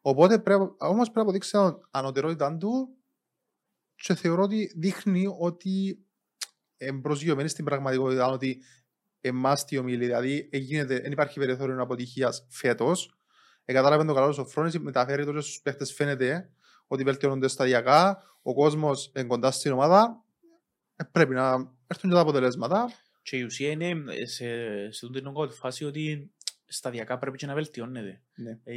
Οπότε 0.00 0.38
πρέπει, 0.38 0.62
όμως 0.78 1.04
πρέπει 1.04 1.16
να 1.16 1.22
αποδείξει 1.22 1.50
την 1.50 1.60
ανωτερότητα 1.90 2.56
του 2.56 2.96
και 3.94 4.14
θεωρώ 4.14 4.42
ότι 4.42 4.72
δείχνει 4.76 5.26
ότι 5.38 6.04
εμπροσγειωμένη 6.76 7.48
στην 7.48 7.64
πραγματικότητα 7.64 8.26
ότι 8.26 8.62
εμάς 9.20 9.64
τι 9.64 9.78
ομίλη, 9.78 10.04
δηλαδή 10.04 10.48
εγίνεται, 10.52 11.00
δεν 11.00 11.12
υπάρχει 11.12 11.38
περιθώριο 11.38 11.82
αποτυχίας 11.82 12.46
φέτος. 12.50 13.18
Εκατάλαβε 13.64 14.04
το 14.04 14.14
καλό 14.14 14.26
ο 14.26 14.32
Σοφρόνης, 14.32 14.78
μεταφέρει 14.78 15.24
τότε 15.24 15.40
στους 15.40 15.60
παίχτες 15.60 15.92
φαίνεται 15.92 16.50
ότι 16.86 17.02
βελτιώνονται 17.02 17.48
σταδιακά, 17.48 18.22
ο 18.42 18.54
κόσμος 18.54 19.12
είναι 19.16 19.26
κοντά 19.26 19.50
στην 19.50 19.72
ομάδα, 19.72 20.24
ε, 20.96 21.04
πρέπει 21.12 21.34
να 21.34 21.72
έρθουν 21.86 22.10
και 22.10 22.16
τα 22.16 22.20
αποτελέσματα. 22.20 22.90
Και 23.22 23.36
η 23.36 23.42
ουσία 23.42 23.70
είναι 23.70 23.88
ε, 23.88 24.26
σε, 24.26 24.46
σε 24.92 25.10
την 25.10 25.22
νόγκο 25.22 25.50
φάση 25.50 25.84
ότι 25.84 26.32
σταδιακά 26.66 27.18
πρέπει 27.18 27.36
και 27.36 27.46
να 27.46 27.54
βελτιώνεται. 27.54 28.22
Ναι. 28.34 28.58
Ε, 28.64 28.74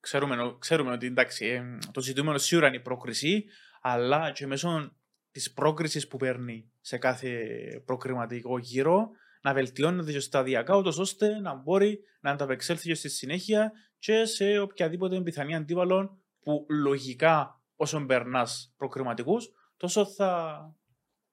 ξέρουμε, 0.00 0.56
ξέρουμε 0.58 0.92
ότι 0.92 1.06
εντάξει, 1.06 1.46
ε, 1.46 1.78
το 1.92 2.00
ζητούμενο 2.00 2.38
σίγουρα 2.38 2.66
είναι 2.66 2.76
η 2.76 2.80
πρόκριση, 2.80 3.44
αλλά 3.80 4.30
και 4.30 4.46
μέσω 4.46 4.92
της 5.30 5.52
πρόκρισης 5.52 6.08
που 6.08 6.16
παίρνει 6.16 6.70
σε 6.80 6.98
κάθε 6.98 7.46
προκριματικό 7.84 8.58
γύρο 8.58 9.10
να 9.42 9.52
βελτιώνεται 9.52 10.12
και 10.12 10.20
σταδιακά, 10.20 10.76
ούτως 10.76 10.98
ώστε 10.98 11.40
να 11.40 11.54
μπορεί 11.54 12.00
να 12.20 12.30
ανταπεξέλθει 12.30 12.88
και 12.88 12.94
στη 12.94 13.08
συνέχεια 13.08 13.72
και 13.98 14.24
σε 14.24 14.58
οποιαδήποτε 14.58 15.20
πιθανή 15.20 15.54
αντίβαλο 15.54 16.22
που 16.40 16.66
λογικά 16.68 17.62
όσο 17.76 18.06
περνάς 18.06 18.72
προκριματικούς, 18.76 19.48
τόσο 19.76 20.06
θα 20.06 20.60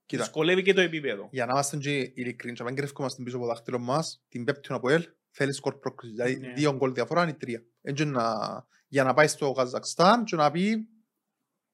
Κοίτα. 0.05 0.23
Δυσκολεύει 0.23 0.61
και 0.61 0.73
το 0.73 0.81
επίπεδο. 0.81 1.29
Για 1.31 1.45
να 1.45 1.51
είμαστε 1.51 1.77
και 1.77 1.97
ειλικρινοί, 2.15 2.55
και 2.55 2.63
αν 2.63 2.75
κρυφκόμαστε 2.75 3.23
πίσω 3.23 3.35
από 3.37 3.45
το 3.45 3.51
δάχτυλο 3.51 3.79
μας, 3.79 4.23
την 4.27 4.43
πέπτει 4.43 4.71
ο 4.71 4.75
Αποέλ 4.75 5.05
θέλει 5.29 5.53
σκορ 5.53 5.79
πρόκρισης. 5.79 6.15
Δηλαδή 6.15 6.35
Ναι. 6.39 6.53
δύο 6.53 6.73
γκολ 6.75 6.93
διαφορά 6.93 7.23
είναι 7.23 7.33
τρία. 7.33 7.63
Έτσι 7.81 8.05
να, 8.05 8.35
για 8.87 9.03
να 9.03 9.13
πάει 9.13 9.27
στο 9.27 9.51
Καζακστάν 9.51 10.23
και 10.23 10.35
να 10.35 10.51
πει 10.51 10.87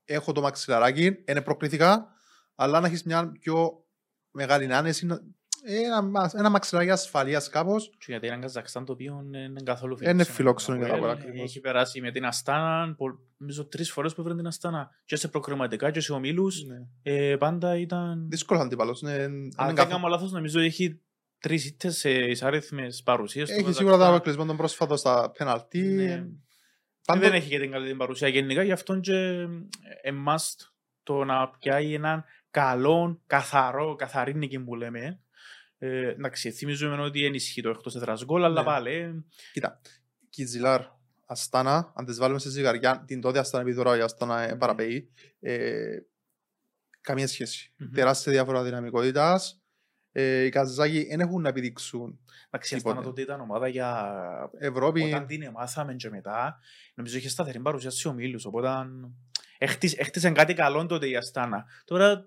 έχω 0.05 0.31
το 0.31 0.41
μαξιλαράκι, 0.41 1.23
είναι 1.27 1.41
προκριθικά, 1.41 2.07
αλλά 2.55 2.79
να 2.79 2.87
έχεις 2.87 3.03
μια 3.03 3.31
πιο 3.31 3.85
μεγάλη 4.31 4.73
άνεση, 4.73 5.05
να- 5.05 5.21
ένα, 5.65 6.01
μα- 6.01 6.31
ένα 6.33 6.49
μαξιλαράκι 6.49 6.91
ασφαλείας 6.91 7.49
κάπως. 7.49 7.89
Και 7.97 8.05
γιατί 8.07 8.27
είναι 8.27 8.37
Καζακστάν 8.39 8.85
το 8.85 8.91
οποίο 8.91 9.25
δεν 9.31 9.41
είναι 9.43 9.61
καθόλου 9.63 9.97
Είναι 10.01 10.23
φιλόξενο 10.23 10.77
για 10.77 10.87
τα 10.87 10.95
Ε, 10.95 10.99
πολλά, 10.99 11.11
ακριβώς. 11.11 11.41
Έχει 11.43 11.59
περάσει 11.59 12.01
με 12.01 12.11
την 12.11 12.25
Αστάνα, 12.25 12.93
πο- 12.97 13.19
νομίζω 13.37 13.65
τρεις 13.67 13.91
φορές 13.91 14.13
που 14.13 14.21
έφερε 14.21 14.35
την 14.35 14.47
Αστάνα. 14.47 14.89
Και 15.05 15.15
σε 15.15 15.27
προκριματικά 15.27 15.91
και 15.91 15.99
σε 15.99 16.13
ομίλους, 16.13 16.61
ε, 17.03 17.35
πάντα 17.39 17.77
ήταν... 17.77 18.27
Δύσκολος 18.29 18.63
αντίπαλος. 18.63 19.01
Είναι, 19.01 19.11
είναι 19.13 19.23
Αν 19.25 19.65
δεν 19.65 19.75
καθόλου- 19.75 19.89
κάνω 19.89 20.07
λάθος, 20.07 20.31
νομίζω 20.31 20.59
έχει 20.59 21.01
τρεις 21.39 21.65
ήττες 21.65 21.97
σε 21.97 22.09
εισάριθμες 22.09 23.01
παρουσίες. 23.03 23.47
στο 23.47 23.53
Έχει 23.57 23.63
Καζακστάν. 23.63 23.87
σίγουρα 23.87 24.05
τον 24.05 24.15
αποκλεισμό 24.15 24.45
τον 24.45 24.57
πρόσφατο 24.57 24.95
στα 24.95 25.31
πέναλτι. 25.37 25.79
Ναι. 25.81 26.25
Πάντο- 27.05 27.21
Δεν 27.21 27.33
έχει 27.33 27.49
και 27.49 27.59
την 27.59 27.71
καλή 27.71 27.87
την 27.87 27.97
παρουσία 27.97 28.27
γενικά, 28.27 28.63
γι' 28.63 28.71
αυτό 28.71 28.99
και 28.99 29.45
εμάς 30.01 30.55
το 31.03 31.23
να 31.23 31.49
πιάει 31.49 31.93
έναν 31.93 32.23
καλό, 32.51 33.21
καθαρό, 33.27 33.95
καθαρή 33.95 34.35
νίκη 34.35 34.59
που 34.59 34.75
λέμε. 34.75 35.19
Ε, 35.85 36.07
εντάξει, 36.09 36.51
θυμίζουμε 36.51 37.01
ότι 37.01 37.25
ενισχύει 37.25 37.61
το 37.61 37.69
εκτός 37.69 37.95
έδρας 37.95 38.25
γκολ, 38.25 38.43
αλλά 38.43 38.59
Ναι. 38.59 38.65
πάλι 38.65 38.91
ε, 38.91 39.13
Κοίτα, 39.53 39.81
Κιτζιλάρ, 40.29 40.81
Αστάνα, 41.25 41.91
αν 41.95 42.05
τις 42.05 42.17
βάλουμε 42.17 42.39
σε 42.39 42.49
ζυγαριά, 42.49 43.03
την 43.07 43.21
τότε 43.21 43.39
Αστάνα, 43.39 43.63
επειδή 43.63 43.77
τώρα 43.77 43.97
η 43.97 43.99
Αστάνα 44.01 44.41
ε, 44.41 44.55
παραπέει, 44.55 45.11
ε, 45.39 45.97
καμία 47.01 47.27
σχέση. 47.27 47.73
Μμμ. 47.77 47.91
Τεράστια 47.91 48.31
διαφορά 48.31 48.63
δυναμικότητας. 48.63 49.61
Ε, 50.11 50.43
οι 50.43 50.49
Καζάκοι 50.49 51.05
δεν 51.09 51.19
έχουν 51.19 51.41
να 51.41 51.49
επιδείξουν 51.49 52.19
εντάξει, 52.49 52.75
Τίποτε. 52.75 52.89
Αστάνα 52.89 53.07
τότε 53.07 53.21
ήταν 53.21 53.41
ομάδα 53.41 53.67
για... 53.67 54.15
Ευρώπη. 54.59 55.01
Όταν 55.03 55.25
την 55.25 55.41
εμάθαμε 55.43 55.93
και 55.93 56.09
μετά, 56.09 56.59
νομίζω 56.93 57.17
είχε 57.17 57.29
σταθερή 57.29 57.59
παρουσία 57.59 57.89
σε 57.89 58.07
ομίλους, 58.07 58.45
οπότε 58.45 58.69
έχτισε, 59.57 59.95
έχτισε 59.99 60.29
κάτι 60.31 60.53
καλό 60.53 60.85
τότε 60.85 61.07
η 61.09 61.15
Αστάνα. 61.15 61.65
Τώρα, 61.85 62.25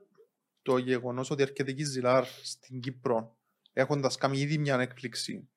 Το 0.63 0.79
γεγονός 0.79 1.31
ότι 1.31 1.43
έρχεται 1.43 1.71
η 1.71 1.75
Κιτζιλάρ 1.75 2.25
στην 2.43 2.81
Κύπρο, 2.81 3.36
έχοντας 3.77 4.17
κάνει 4.17 4.39
ήδη 4.39 4.59
μια 4.59 4.81
έκπληξη, 4.81 5.49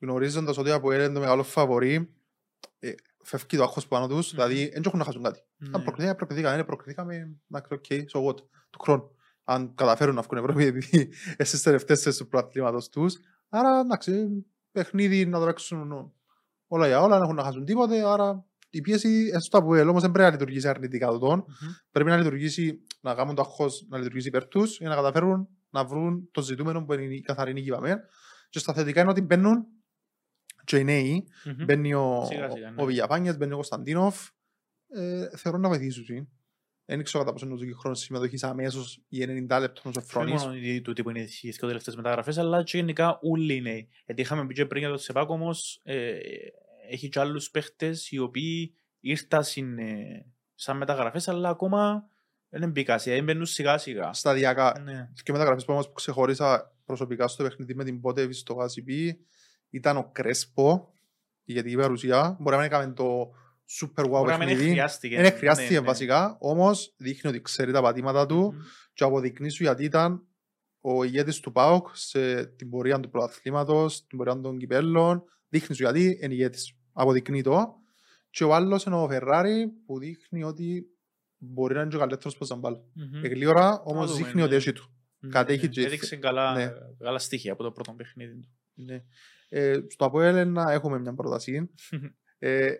γνωρίζοντας 0.00 0.58
ότι 0.58 0.70
από 0.70 0.92
είναι 0.92 1.12
το 1.12 1.20
μεγάλο 1.20 1.42
φαβορή, 1.42 2.14
ε, 2.78 2.92
φεύγει 3.22 3.56
το 3.56 3.62
άγχος 3.62 3.86
πάνω 3.86 4.08
τους, 4.08 4.30
δηλαδή 4.30 4.68
δεν 4.68 4.82
έχουν 4.86 4.98
να 4.98 5.04
χάσουν 5.04 5.22
κάτι. 5.22 5.40
Αν 5.60 5.70
ναι. 5.70 5.78
προκριθήκα, 5.78 6.14
προκριθήκα. 6.14 6.54
Είναι 6.54 6.64
προκριθήκαμε, 6.64 7.36
να 7.46 7.60
ξέρω, 7.60 7.80
okay, 7.88 8.04
so 8.12 8.24
what, 8.24 8.36
του 8.70 8.78
χρόνου. 8.80 9.10
Αν 9.44 9.74
καταφέρουν 9.74 10.14
να 10.14 10.22
βγουν 10.22 10.38
Ευρώπη, 10.38 10.64
επειδή 10.64 11.08
εσείς 11.36 11.62
τελευταίες 11.62 12.02
θέσεις 12.02 12.18
του 12.18 12.28
προαθλήματος 12.28 12.88
τους. 12.88 13.16
Άρα, 13.48 13.80
εντάξει, 13.80 14.46
παιχνίδι 14.72 15.26
να 15.26 15.38
το 15.38 15.44
παίξουν 15.44 16.12
όλα 16.66 16.86
για 16.86 17.00
όλα, 17.00 17.14
δεν 17.14 17.22
έχουν 17.22 17.34
να 17.34 17.42
χάσουν 17.42 17.64
τίποτε, 17.64 18.08
άρα 18.08 18.44
η 18.70 18.80
πίεση 18.80 19.30
έστω 19.32 19.58
από 19.58 19.74
ελ, 19.74 19.88
όμως 19.88 20.02
δεν 20.02 20.10
πρέπει 20.10 20.26
να 20.28 20.32
λειτουργήσει 20.32 20.68
αρνητικά 20.68 21.06
το 21.06 21.18
τόν. 21.18 21.38
Μμμ. 21.38 21.68
Πρέπει 21.90 22.10
να 22.10 22.16
λειτουργήσει, 22.16 22.82
να 23.00 23.14
κάνουν 23.14 23.34
το 23.34 23.42
αγχώς 23.42 23.86
να 23.88 23.98
λειτουργήσει 23.98 24.28
υπέρ 24.28 24.48
τους, 24.48 24.78
για 24.78 24.88
να 24.88 24.94
καταφέρουν 24.94 25.48
να 25.76 25.84
βρουν 25.84 26.28
το 26.30 26.42
ζητούμενο 26.42 26.84
που 26.84 26.92
είναι 26.92 27.14
η 27.14 27.20
καθαρή 27.20 27.52
νίκη 27.52 27.66
είπαμε. 27.68 28.00
Και 28.48 28.58
στα 28.58 28.72
θετικά 28.72 29.00
είναι 29.00 29.10
ότι 29.10 29.20
μπαίνουν 29.20 29.66
και 30.64 30.76
οι 30.78 30.84
νέοι, 30.84 31.26
Μμμ. 31.44 31.64
Μπαίνει 31.64 31.94
ο, 31.94 32.24
Σιγά 32.26 32.50
σιγά, 32.50 32.70
ναι. 32.70 32.82
ο 32.82 32.84
Βηγιαπάνιας, 32.84 33.36
μπαίνει 33.36 33.52
ο 33.52 33.54
Κωνσταντίνοφ. 33.54 34.28
Ε, 34.88 35.28
θεωρώ 35.36 35.58
να 35.58 35.68
βοηθήσουν. 35.68 36.28
Δεν 36.84 37.02
ξέρω 37.02 37.24
κατά 37.24 37.32
πόσο 37.32 37.46
είναι 37.46 37.72
ο 37.72 37.76
χρόνος 37.76 38.00
συμμετοχής 38.00 38.44
αμέσως 38.44 39.02
οι 39.08 39.22
90 39.22 39.58
λεπτών 39.60 39.90
όσο 39.90 40.00
Όχι 40.00 40.08
φρόνης. 40.10 40.42
μόνο 40.42 40.56
οι 40.56 40.80
τούτοι 40.80 41.02
που 41.02 41.10
είναι 41.10 41.20
οι 41.20 41.50
δύο 41.50 41.66
τελευταίες 41.66 41.96
μεταγραφές, 41.96 42.38
αλλά 42.38 42.62
και 42.62 42.76
γενικά 42.76 43.18
όλοι 43.22 43.54
οι 43.54 43.60
νέοι. 43.60 43.88
Γιατί 44.06 44.22
είχαμε 44.22 44.46
πει 44.46 44.54
και 44.54 44.66
πριν 44.66 44.80
για 44.80 44.90
το 44.90 44.96
Τσεπάκ 44.96 45.28
όμως, 45.30 45.80
ε, 45.82 46.18
έχει 46.90 47.08
και 47.08 47.20
άλλους 47.20 47.50
παίχτες 47.50 48.10
οι 48.10 48.18
οποίοι 48.18 48.74
ήρθαν 49.00 49.44
συν, 49.44 49.78
ε, 49.78 50.26
σαν 50.54 50.76
μεταγραφές, 50.76 51.28
αλλά 51.28 51.48
ακόμα 51.48 52.08
δεν 52.48 52.70
μπήκαν, 52.70 52.98
δεν 53.04 53.24
μπαίνουν 53.24 53.46
σιγά 53.46 53.78
σιγά. 53.78 54.12
Σταδιακά. 54.12 54.80
Ναι. 54.84 55.08
Και 55.22 55.32
μεταγραφές 55.32 55.64
που 55.64 55.72
όμως 55.72 55.86
που 55.86 55.92
ξεχώρισα 55.92 56.74
προσωπικά 56.84 57.28
στο 57.28 57.42
παιχνίδι 57.42 57.74
με 57.74 57.84
την 57.84 58.00
πότε 58.00 58.32
στο 58.32 58.54
Γάσιπι 58.54 59.18
ήταν 59.70 59.96
ο 59.96 60.10
Κρέσπο, 60.12 60.92
γιατί 61.44 61.70
η 61.70 61.76
παρουσία 61.76 62.36
μπορεί 62.40 62.56
να 62.56 62.62
μην 62.62 62.72
έκαμε 62.72 62.92
το 62.92 63.30
super 63.80 64.04
wow 64.04 64.08
Μπορεί 64.08 64.30
να 64.30 64.38
μην 64.38 64.46
παιχνίδι. 64.48 64.70
χρειάστηκε. 64.70 65.16
Δεν 65.20 65.32
χρειάστηκε 65.32 65.74
Ναι, 65.74 65.80
ναι. 65.80 65.86
βασικά, 65.86 66.36
όμως 66.40 66.94
δείχνει 66.96 67.30
ότι 67.30 67.40
ξέρει 67.42 67.72
τα 67.72 67.82
πατήματα 67.82 68.26
του 68.26 68.52
Μμμ. 68.52 68.58
και 68.92 69.04
αποδεικνύει 69.04 69.48
σου 69.48 69.62
γιατί 69.62 69.84
ήταν 69.84 70.26
ο 70.80 71.04
ηγέτης 71.04 71.40
του 71.40 71.52
ΠΑΟΚ 71.52 71.88
σε 71.92 72.44
την 72.46 72.70
πορεία 72.70 73.00
του 73.00 73.08
πρωταθλήματος, 73.08 74.06
την 74.06 74.18
πορεία 74.18 74.40
των 74.40 74.58
κυπέλλων. 74.58 75.22
Δείχνει 75.48 75.74
σου 75.76 75.82
γιατί 75.82 76.18
είναι 76.22 76.34
ηγέτης. 76.34 76.76
Αποδεικνύει 76.92 77.42
το. 77.42 77.74
Και 78.30 78.44
ο 78.44 78.54
άλλος 78.54 78.84
είναι 78.84 78.96
ο 78.96 79.08
Φερράρι 79.08 79.72
που 79.86 79.98
δείχνει 79.98 80.42
ότι 80.44 80.86
μπορεί 81.38 81.74
να 81.74 81.80
είναι 81.80 81.90
και 81.90 81.96
ο 81.96 81.98
καλύτερος 81.98 82.36
προς 82.36 82.48
τα 82.48 82.56
μπάλα. 82.56 82.82
Μμμ. 82.92 83.24
Εγλίωρα 83.24 83.80
όμως 83.80 84.10
δούμε, 84.12 84.24
δείχνει 84.24 84.40
ναι. 84.40 84.46
ότι 84.46 84.54
έχει 84.54 84.72
του. 84.72 84.90
Ναι, 85.18 85.30
κατέχει 85.30 85.66
ναι. 85.66 85.68
και- 85.68 85.84
Έδειξε 85.84 86.16
καλά, 86.16 86.54
ναι. 86.54 86.72
καλά 86.98 87.18
στοιχεία 87.18 87.52
από 87.52 87.62
το 87.62 87.72
πρώτο 87.72 87.92
παιχνίδι 87.92 88.40
του. 88.40 88.48
Ναι. 88.74 89.04
Ε, 89.48 89.80
στο 89.88 90.04
Αποέλ 90.04 90.48
να 90.48 90.72
έχουμε 90.72 90.98
μια 90.98 91.14
πρόταση. 91.14 91.70
ε, 92.38 92.74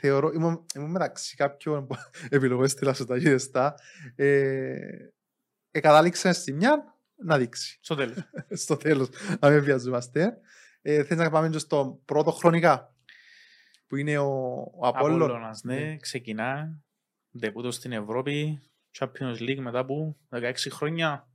θεωρώ, 0.00 0.30
ήμουν, 0.34 0.66
ήμουν 0.74 0.90
μεταξύ 0.90 1.36
κάποιων 1.36 1.86
επιλογών 2.28 2.68
στη 2.68 2.84
Λασοταγίδεστα. 2.84 3.74
Ε, 4.14 4.78
ε, 5.70 5.80
κατάληξε 5.80 6.32
στη 6.32 6.52
μια 6.52 6.98
να 7.16 7.38
δείξει. 7.38 7.78
Στο 7.82 7.94
τέλος. 7.94 8.16
στο 8.64 8.76
τέλος, 8.76 9.08
να 9.40 9.50
μην 9.50 9.62
βιαζόμαστε. 9.62 10.38
Ε, 10.82 11.04
θες 11.04 11.16
να 11.16 11.30
πάμε 11.30 11.48
και 11.48 11.58
στο 11.58 12.02
πρώτο 12.04 12.30
χρονικά, 12.30 12.94
που 13.86 13.96
είναι 13.96 14.18
ο, 14.18 14.26
ο 14.78 14.86
Απόλλων. 14.86 15.22
Απόλλωνας, 15.22 15.62
ναι, 15.62 15.96
ξεκινά. 15.96 16.78
Δεπούτο 17.36 17.70
στην 17.70 17.92
Ευρώπη. 17.92 18.60
Champions 18.98 19.38
League 19.38 19.58
μετά 19.60 19.78
από 19.78 20.16
16 20.28 20.52
χρόνια. 20.70 21.28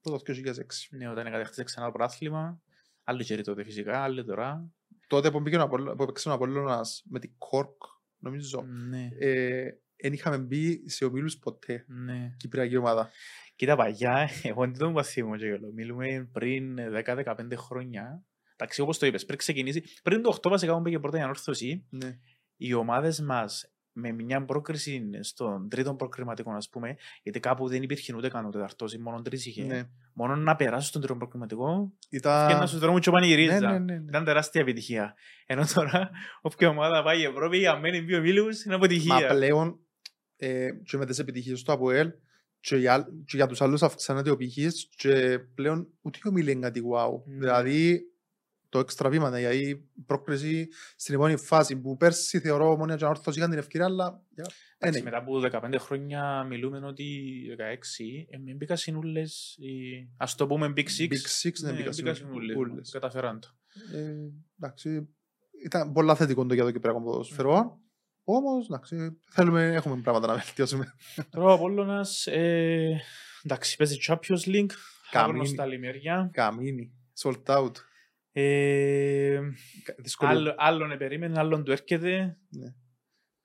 Το 0.00 0.18
2006. 0.18 0.90
Ναι, 0.90 1.08
όταν 1.08 1.24
κατέχτησε 1.24 1.64
ξανά 1.64 1.86
το 1.86 1.92
πρωτάθλημα. 1.92 2.60
Άλλοι 3.04 3.24
καιροί 3.24 3.42
τότε 3.42 3.64
φυσικά, 3.64 4.02
άλλοι 4.02 4.24
τώρα. 4.24 4.70
Τότε 5.06 5.30
που, 5.30 5.40
μπήκε 5.40 5.56
ο 5.56 5.62
Απόλλων- 5.62 5.96
που 5.96 6.02
έπαιξε 6.02 6.28
ο 6.28 6.32
Απόλλωνας 6.32 7.02
με 7.08 7.18
την 7.18 7.32
Κόρκ, 7.38 7.82
νομίζω, 8.18 8.62
Ναι, 8.62 9.08
ε, 9.18 9.68
δεν 9.96 10.12
είχαμε 10.12 10.38
μπει 10.38 10.88
σε 10.88 11.04
ομίλους 11.04 11.38
ποτέ. 11.38 11.84
ναι. 11.88 12.34
Κυπριακή 12.36 12.76
ομάδα. 12.76 13.10
Κοίτα 13.56 13.76
παγιά, 13.76 14.28
εγώ 14.42 14.60
δεν 14.62 14.78
τον 14.78 14.92
παθήμω 14.94 15.36
και 15.36 15.52
όλο. 15.52 15.72
Μιλούμε 15.72 16.28
πριν 16.32 16.76
10-15 16.76 17.56
χρόνια. 17.56 18.24
Εντάξει, 18.56 18.80
όπως 18.80 18.98
το 18.98 19.06
είπες, 19.06 19.24
πριν 19.24 19.38
ξεκινήσει, 19.38 19.82
πριν 20.02 20.22
το 20.22 20.28
8 20.28 20.48
βασικά 20.50 20.76
που 20.76 20.82
πήγε 20.82 20.98
πρώτα 20.98 21.18
η 21.18 21.20
ανόρθωση, 21.20 21.86
Ναι. 21.90 22.18
οι 22.56 22.72
ομάδες 22.72 23.20
μας 23.20 23.71
με 23.92 24.12
μια 24.12 24.44
πρόκριση 24.44 25.08
στον 25.20 25.68
τρίτο 25.68 25.94
προκριματικό, 25.94 26.50
ας 26.52 26.68
πούμε, 26.68 26.96
γιατί 27.22 27.40
κάπου 27.40 27.68
δεν 27.68 27.82
υπήρχε 27.82 28.14
ούτε 28.16 28.28
καν 28.28 28.46
ο 28.46 28.50
τεταρτός, 28.50 28.96
μόνο 28.96 29.22
τρεις 29.22 29.46
είχε. 29.46 29.64
ναι. 29.64 29.82
Μόνο 30.12 30.36
να 30.36 30.56
περάσουν 30.56 30.88
στον 30.88 31.00
τρίτο 31.00 31.16
προκριματικό 31.16 31.92
και 32.08 32.16
Ήταν... 32.16 32.58
να 32.58 32.66
σου 32.66 32.78
δρόμουν 32.78 33.00
και 33.00 33.10
πανηγυρίζα. 33.10 33.60
ναι, 33.60 33.66
ναι, 33.66 33.78
ναι, 33.78 33.98
ναι. 33.98 34.04
Ήταν 34.08 34.24
τεράστια 34.24 34.60
επιτυχία. 34.60 35.14
Ενώ 35.46 35.64
τώρα, 35.74 36.10
όποια 36.40 36.68
ομάδα 36.68 37.02
πάει 37.02 37.20
η 37.20 37.24
Ευρώπη, 37.24 37.66
αν 37.66 37.80
μένει 37.80 37.98
δύο 38.00 38.20
μίλους, 38.20 38.64
είναι 38.64 38.76
Μα 38.76 38.84
αποτυχία. 38.84 39.28
πλέον 39.28 39.78
ε, 40.36 40.68
και 40.84 40.96
με 40.96 41.06
τις 41.06 41.18
επιτυχίες 41.18 41.62
του 41.62 41.72
ΑΠΟΕΛ 41.72 42.10
και 42.60 42.76
για, 42.76 43.06
και 43.24 43.36
για 43.36 43.46
τους 43.46 43.60
άλλους 43.60 43.82
αυξάνεται 43.82 44.30
ο 44.30 44.36
πηχής 44.36 44.88
και 44.96 45.38
πλέον 45.54 45.88
ούτε 46.02 46.18
ο 46.28 46.30
Μίλη 46.30 46.50
είναι 46.50 46.60
κάτι 46.60 46.80
wow. 46.94 47.10
Ναι. 47.24 47.38
Δηλαδή 47.38 48.02
το 48.72 48.78
έξτρα 48.78 49.08
βήμα, 49.08 49.30
δηλαδή 49.30 49.68
η 49.68 50.02
πρόκριση 50.06 50.68
στην 50.96 51.14
επόμενη 51.14 51.36
φάση 51.36 51.76
που 51.76 51.96
πέρσι 51.96 52.40
θεωρώ 52.40 52.76
μόνο 52.76 52.94
για 52.94 53.08
όρθος 53.08 53.36
είχαν 53.36 53.50
την 53.50 53.58
ευκαιρία, 53.58 53.86
αλλά 53.86 54.22
για- 54.34 54.44
δεν 54.44 54.54
Εντάξει, 54.78 55.00
είναι. 55.00 55.10
μετά 55.10 55.22
από 55.22 55.40
15 55.74 55.78
χρόνια 55.78 56.44
μιλούμε 56.48 56.86
ότι 56.86 57.04
16 57.56 58.26
ε, 58.30 58.38
μην 58.38 58.56
μπήκα 58.56 58.76
συνούλες, 58.76 59.56
οι- 59.58 60.08
ας 60.16 60.34
το 60.34 60.46
πούμε 60.46 60.72
Big 60.76 60.80
Six. 60.80 61.08
Big 61.08 61.48
Six, 61.48 61.52
ναι, 61.62 61.70
μπήκα 61.72 61.82
μπήκα 61.82 61.92
συνούλες, 61.92 62.16
συνούλες. 62.16 62.56
ούλες. 62.56 62.90
Καταφέραν 62.90 63.40
το. 63.40 63.48
Ε, 63.98 64.14
εντάξει, 64.60 65.08
ήταν 65.64 65.92
πολλά 65.92 66.14
θετικό 66.14 66.46
το 66.46 66.54
για 66.54 66.64
το 66.64 66.70
Κυπριακό 66.70 67.02
ποδοσφαιρό. 67.02 67.80
Όμως, 68.24 68.64
εντάξει, 68.66 69.18
θέλουμε, 69.30 69.64
έχουμε 69.74 70.00
πράγματα 70.02 70.26
να 70.26 70.34
βελτιώσουμε. 70.34 70.92
Τώρα 71.30 71.46
ο 71.46 71.52
Απόλλωνας, 71.52 72.26
ε, 72.26 73.00
εντάξει, 73.42 73.76
παίζει 73.76 73.98
Champions 74.08 74.46
League, 74.46 74.70
Καμίνη. 75.10 75.38
άγνωστα 75.38 75.66
λιμέρια. 75.66 76.30
Καμίνη, 76.32 76.92
sold 77.22 77.42
out. 77.44 77.72
Ε, 78.32 79.40
Κα- 79.84 79.94
Δυσκολία. 79.98 80.34
άλλο- 80.34 80.54
Άλλον 80.56 80.98
περίμενε, 80.98 81.38
άλλον 81.38 81.64
του 81.64 81.72
έρχεται. 81.72 82.36
Ναι. 82.48 82.74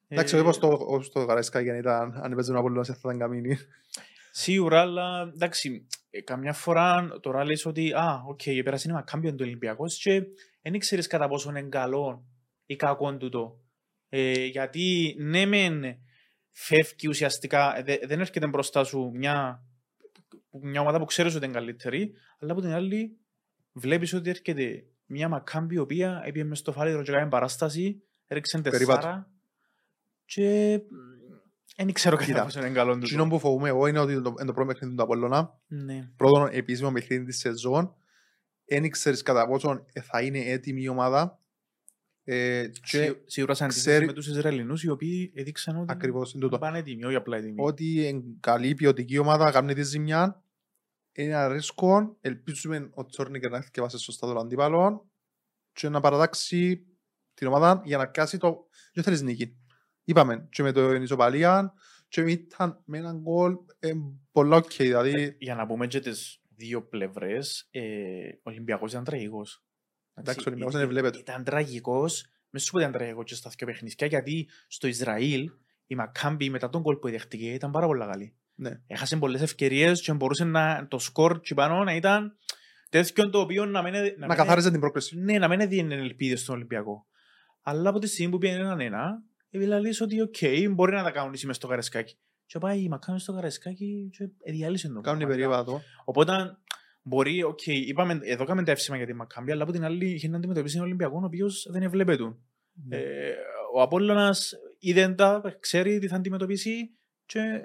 Εντάξει, 0.08 0.36
Ε, 0.36 0.40
όπως 0.40 0.58
το, 0.60 0.68
όπως 0.68 1.10
το 1.12 1.20
Γαρέσκα 1.24 1.60
για 1.60 1.72
να 1.72 1.78
ήταν, 1.78 2.20
αν 2.24 2.32
έπαιζε 2.32 2.52
ένα 2.52 2.60
Απόλλωνας, 2.60 2.88
θα 2.88 2.96
ήταν 2.98 3.18
Καμίνη. 3.20 3.58
Σίγουρα, 4.32 4.82
αλλά 4.82 5.32
εντάξει, 5.34 5.88
ε, 6.10 6.22
καμιά 6.22 6.54
φορά 6.54 7.10
τώρα 7.22 7.46
λες 7.46 7.66
ότι 7.66 7.92
«Α, 7.94 8.24
οκ, 8.28 8.40
okay, 8.46 8.62
πέρασε 8.64 8.90
ένα 8.90 9.02
κάμπιον 9.02 9.38
του 9.38 9.44
Ολυμπιακός 9.48 9.98
και 10.02 10.22
δεν 10.62 10.80
ξέρεις 10.80 11.08
κατά 11.08 11.28
πόσο 11.28 11.50
είναι 11.50 11.62
καλό 11.62 12.26
ή 12.66 12.76
κακό 12.76 13.18
τούτο. 13.18 13.60
Ε, 14.10 14.46
γιατί 14.46 15.16
ναι 15.20 15.46
μεν 15.46 15.84
φεύγει 16.52 17.08
ουσιαστικά, 17.08 17.78
ε, 17.78 17.84
δε- 17.84 18.00
δεν 18.08 18.20
έρχεται 18.20 18.48
μπροστά 18.48 18.84
σου 18.84 19.12
μια 19.14 19.64
που- 20.50 20.60
μια 20.64 20.82
ομάδα 20.82 21.00
που 21.00 21.06
ξέρεις 21.06 21.36
ότι 21.36 21.46
είναι 21.46 21.54
καλύτερη, 21.54 22.12
αλλά 22.40 22.52
από 22.52 22.62
την 22.62 22.72
άλλη 22.72 23.18
βλέπεις 23.80 24.14
ότι 24.14 24.30
έρχεται 24.30 24.84
μια 25.06 25.30
Μακάμπη 25.30 25.76
η 25.76 25.78
οποία 25.78 26.22
έπιε 26.26 26.44
μες 26.44 26.60
στο 26.60 26.72
φάλιρο 26.72 27.04
και 27.04 27.12
κάνει 27.12 27.30
παράσταση, 27.30 28.02
έριξε 28.28 28.58
Περίπατος. 28.62 28.96
τεσσάρα 29.04 29.32
και 30.26 30.80
δεν 31.76 31.92
ξέρω 31.94 32.16
κατά 32.16 32.28
Κοίτα, 32.28 32.44
πόσο 32.44 32.60
είναι 32.60 32.70
καλό 32.70 32.94
του. 32.98 33.06
Εκείνο 33.06 33.28
που 33.28 33.40
φοβούμαι 33.40 33.70
εγώ 33.70 33.88
είναι 33.88 34.00
ότι 34.00 34.22
το, 34.22 34.34
είναι 34.38 34.46
το 34.48 34.54
πρώτο 34.54 34.74
παιχνίδι 34.74 34.96
του 34.96 35.04
Απόλλωνα, 35.04 35.60
Ναι. 35.68 36.10
πρώτον 36.16 36.50
επίσημο 36.52 36.92
παιχνίδι 36.92 37.26
της 37.26 37.38
σεζόν, 37.38 37.94
δεν 38.66 38.90
ξέρεις 38.90 39.22
κατά 39.22 39.48
πόσο 39.48 39.86
θα 40.02 40.22
είναι 40.22 40.40
έτοιμη 40.40 40.82
η 40.82 40.88
ομάδα 40.88 41.40
ε, 42.24 42.68
και 42.68 43.04
Σί- 43.04 43.18
Σίγουρα 43.26 43.54
σε 43.54 43.64
αντίθεση 43.64 43.86
ξέρει- 43.90 44.06
με 44.06 44.14
τους 44.14 44.28
Ισραηλινούς 44.28 44.84
οι 44.84 44.90
οποίοι 44.90 45.32
έδειξαν 45.36 45.76
ότι 45.78 45.86
ακριβώς 45.92 46.34
είναι 46.34 46.44
τούτο. 46.44 46.58
πάνε 46.58 46.78
έτοιμοι, 46.78 47.04
όχι 47.04 47.16
απλά 47.16 47.38
έτοιμοι. 47.38 47.56
ότι 47.58 48.08
είναι 48.08 48.22
καλή 48.40 48.74
ποιοτική 48.74 49.18
ομάδα, 49.18 49.52
κάνει 49.52 49.74
τη 49.74 49.84
ζημιά, 49.84 50.44
είναι 51.24 51.32
ένα 51.32 51.48
ρίσκο, 51.48 52.18
ελπίζουμε 52.22 52.90
ο 52.94 53.06
Τσόρνιγκερ 53.06 53.52
να 53.52 53.62
διαβάσει 53.62 53.98
σωστά 53.98 54.28
τον 54.28 54.38
αντίπαλο 54.38 55.10
και 55.72 55.90
να 55.90 56.00
παρατάξει 56.00 56.88
την 57.34 57.48
ομάδα 57.48 57.82
για 57.86 57.98
να 57.98 58.08
πιάσει 58.08 58.38
το... 58.38 58.68
Δεν 58.94 59.04
θέλεις 59.04 59.22
νίκη. 59.22 59.58
Είπαμε, 60.04 60.48
και 60.52 60.64
με 60.64 60.72
το 60.72 60.94
ισοπαλία 60.94 61.74
και 62.08 62.22
ήταν 62.22 62.82
με 62.86 62.98
έναν 62.98 63.20
γκολ 63.20 63.56
ε, 63.80 63.92
πολλά 64.32 64.56
οκ, 64.56 64.74
δηλαδή 64.78 65.36
Για 65.40 65.56
να 65.56 65.66
πούμε 65.66 65.88
και 65.88 66.00
τις 66.00 66.42
δύο 66.50 66.88
πλευρές, 66.88 67.68
ε, 67.72 68.28
ο 68.30 68.50
Ολυμπιακός 68.50 68.92
ήταν 68.92 69.04
τραγικός. 69.04 69.64
Εντάξει, 70.14 70.40
ο 70.40 70.44
Ολυμπιακός 70.48 70.76
ε- 70.76 70.78
δεν 70.78 70.88
βλέπετε. 70.88 71.18
Ήταν 71.18 71.44
τραγικός, 71.44 72.26
μες 72.50 72.64
σου 72.64 72.72
πω 72.72 72.78
ότι 72.78 72.88
ήταν 72.88 73.00
τραγικός 73.00 73.26
και 73.26 73.36
στα 73.36 73.52
δύο 73.58 73.68
παιχνίδια, 73.68 74.08
γιατί 74.08 74.50
στο 74.68 74.88
Ισραήλ 74.88 75.52
η 75.88 75.96
Μακάμπι 75.96 76.50
μετά 76.50 76.70
τον 76.70 76.84
γκολ 76.84 76.96
που 76.96 77.10
δέχτηκε 77.10 77.54
ήταν 77.54 77.72
πάρα 77.72 77.86
πολύ 77.86 78.00
καλή. 78.00 78.36
Ναι. 78.60 78.72
Έχασε 78.88 79.18
πολλές 79.18 79.42
ευκαιρίες 79.42 80.02
και 80.02 80.14
μπορούσε 80.14 80.44
να, 80.44 80.88
το 80.90 81.00
σκορ 81.00 81.40
και 81.40 81.54
πάνω 81.54 81.84
να 81.84 81.96
ήταν 81.96 82.38
τέτοιο 82.90 83.30
το 83.30 83.40
οποίο 83.40 83.66
να 83.66 83.82
μην, 83.82 83.94
να 83.94 84.00
να 84.00 84.28
μην- 84.28 84.38
καθάριζε 84.38 84.72
την 84.72 84.80
πρόκληση. 84.80 85.20
ναι, 85.20 85.38
να 85.38 85.48
μην 85.48 85.60
έδινε 85.60 85.96
ελπίδες 85.96 86.42
στον 86.42 86.56
Ολυμπιακό. 86.56 87.06
Αλλά 87.62 87.90
από 87.90 88.00
τη 88.00 88.08
στιγμή 88.08 88.32
που 88.32 88.38
πήγαινε 88.38 88.60
έναν 88.60 88.80
ένα, 88.80 89.24
δηλαδή 89.50 89.90
ότι 90.02 90.22
οκ, 90.22 90.36
μπορεί 90.72 90.92
να 90.92 91.04
τα 91.04 91.12
κάνουν 91.12 91.36
μες 91.46 91.56
στο 91.56 91.68
Καραϊσκάκη. 91.68 92.18
Και 92.46 92.60
πάει 92.60 92.80
η 92.80 92.88
Μακάμπι 92.88 93.20
στο 93.20 93.34
Καραϊσκάκη 93.34 94.10
και 94.12 94.52
διάλυσε 94.52 94.88
το. 94.88 95.02
Κάνουν 95.02 95.20
πράγμα. 95.20 95.36
περίπατο. 95.36 95.82
Οπότε 96.06 96.58
μπορεί, 97.02 97.44
οκ, 97.44 97.68
είπαμε, 97.68 98.20
εδώ 98.24 98.46
κάνουμε 98.46 98.66
τα 98.66 98.72
εύσημα 98.72 98.98
για 98.98 99.06
τη 99.06 99.14
Μακάμπι, 99.14 99.52
αλλά 99.52 99.64
από 99.64 99.72
την 99.72 99.84
άλλη 99.84 100.10
είχε 100.10 100.28
να 100.28 100.38
αντιμετωπίσει 100.38 100.76
έναν 100.76 100.88
Ολυμπιακό 100.88 101.20
ο 101.22 101.26
οποίος 101.26 101.68
δεν 101.72 101.82
έβλεπε 101.82 102.16
του. 102.16 102.46
Ναι. 102.88 102.98
Ε, 102.98 103.34
ο 103.76 103.82
Απόλλωνας 103.82 104.54
είδε 104.80 105.14
τα, 105.14 105.58
ξέρει 105.60 106.00
τι 106.00 106.08
θα 106.08 106.16
αντιμετωπίσει 106.16 106.98
και 107.26 107.40
ε, 107.40 107.62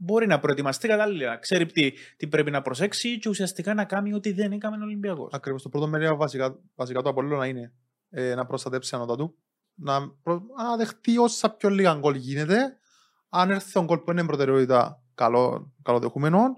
μπορεί 0.00 0.26
να 0.26 0.38
προετοιμαστεί 0.38 0.88
κατάλληλα. 0.88 1.36
Ξέρει 1.36 1.66
τι, 1.66 1.92
τι 2.16 2.26
πρέπει 2.26 2.50
να 2.50 2.62
προσέξει 2.62 3.18
και 3.18 3.28
ουσιαστικά 3.28 3.74
να 3.74 3.84
κάνει 3.84 4.14
ό,τι 4.14 4.32
δεν 4.32 4.52
έκαμε 4.52 4.76
ο 4.76 4.82
Ολυμπιακός. 4.82 5.32
Ακριβώς 5.32 5.62
το 5.62 5.68
πρώτο 5.68 5.88
μερίδιο 5.88 6.16
βασικά, 6.16 6.58
βασικά 6.74 7.02
του 7.02 7.08
Απόλλωνα 7.08 7.46
είναι 7.46 7.72
ε, 8.10 8.34
να 8.34 8.46
προστατέψει 8.46 8.94
ανώτα 8.94 9.16
του, 9.16 9.38
να, 9.74 10.10
προ, 10.22 10.42
να 10.56 10.76
δεχτεί 10.76 11.18
όσα 11.18 11.50
πιο 11.50 11.68
λίγα 11.68 11.94
γκολ 11.94 12.14
γίνεται. 12.14 12.78
Αν 13.28 13.50
έρθει 13.50 13.78
ο 13.78 13.84
γκολ 13.84 13.98
που 13.98 14.10
είναι 14.10 14.24
προτεραιότητα, 14.24 15.02
καλό, 15.14 15.72
καλοδεχούμενο. 15.82 16.56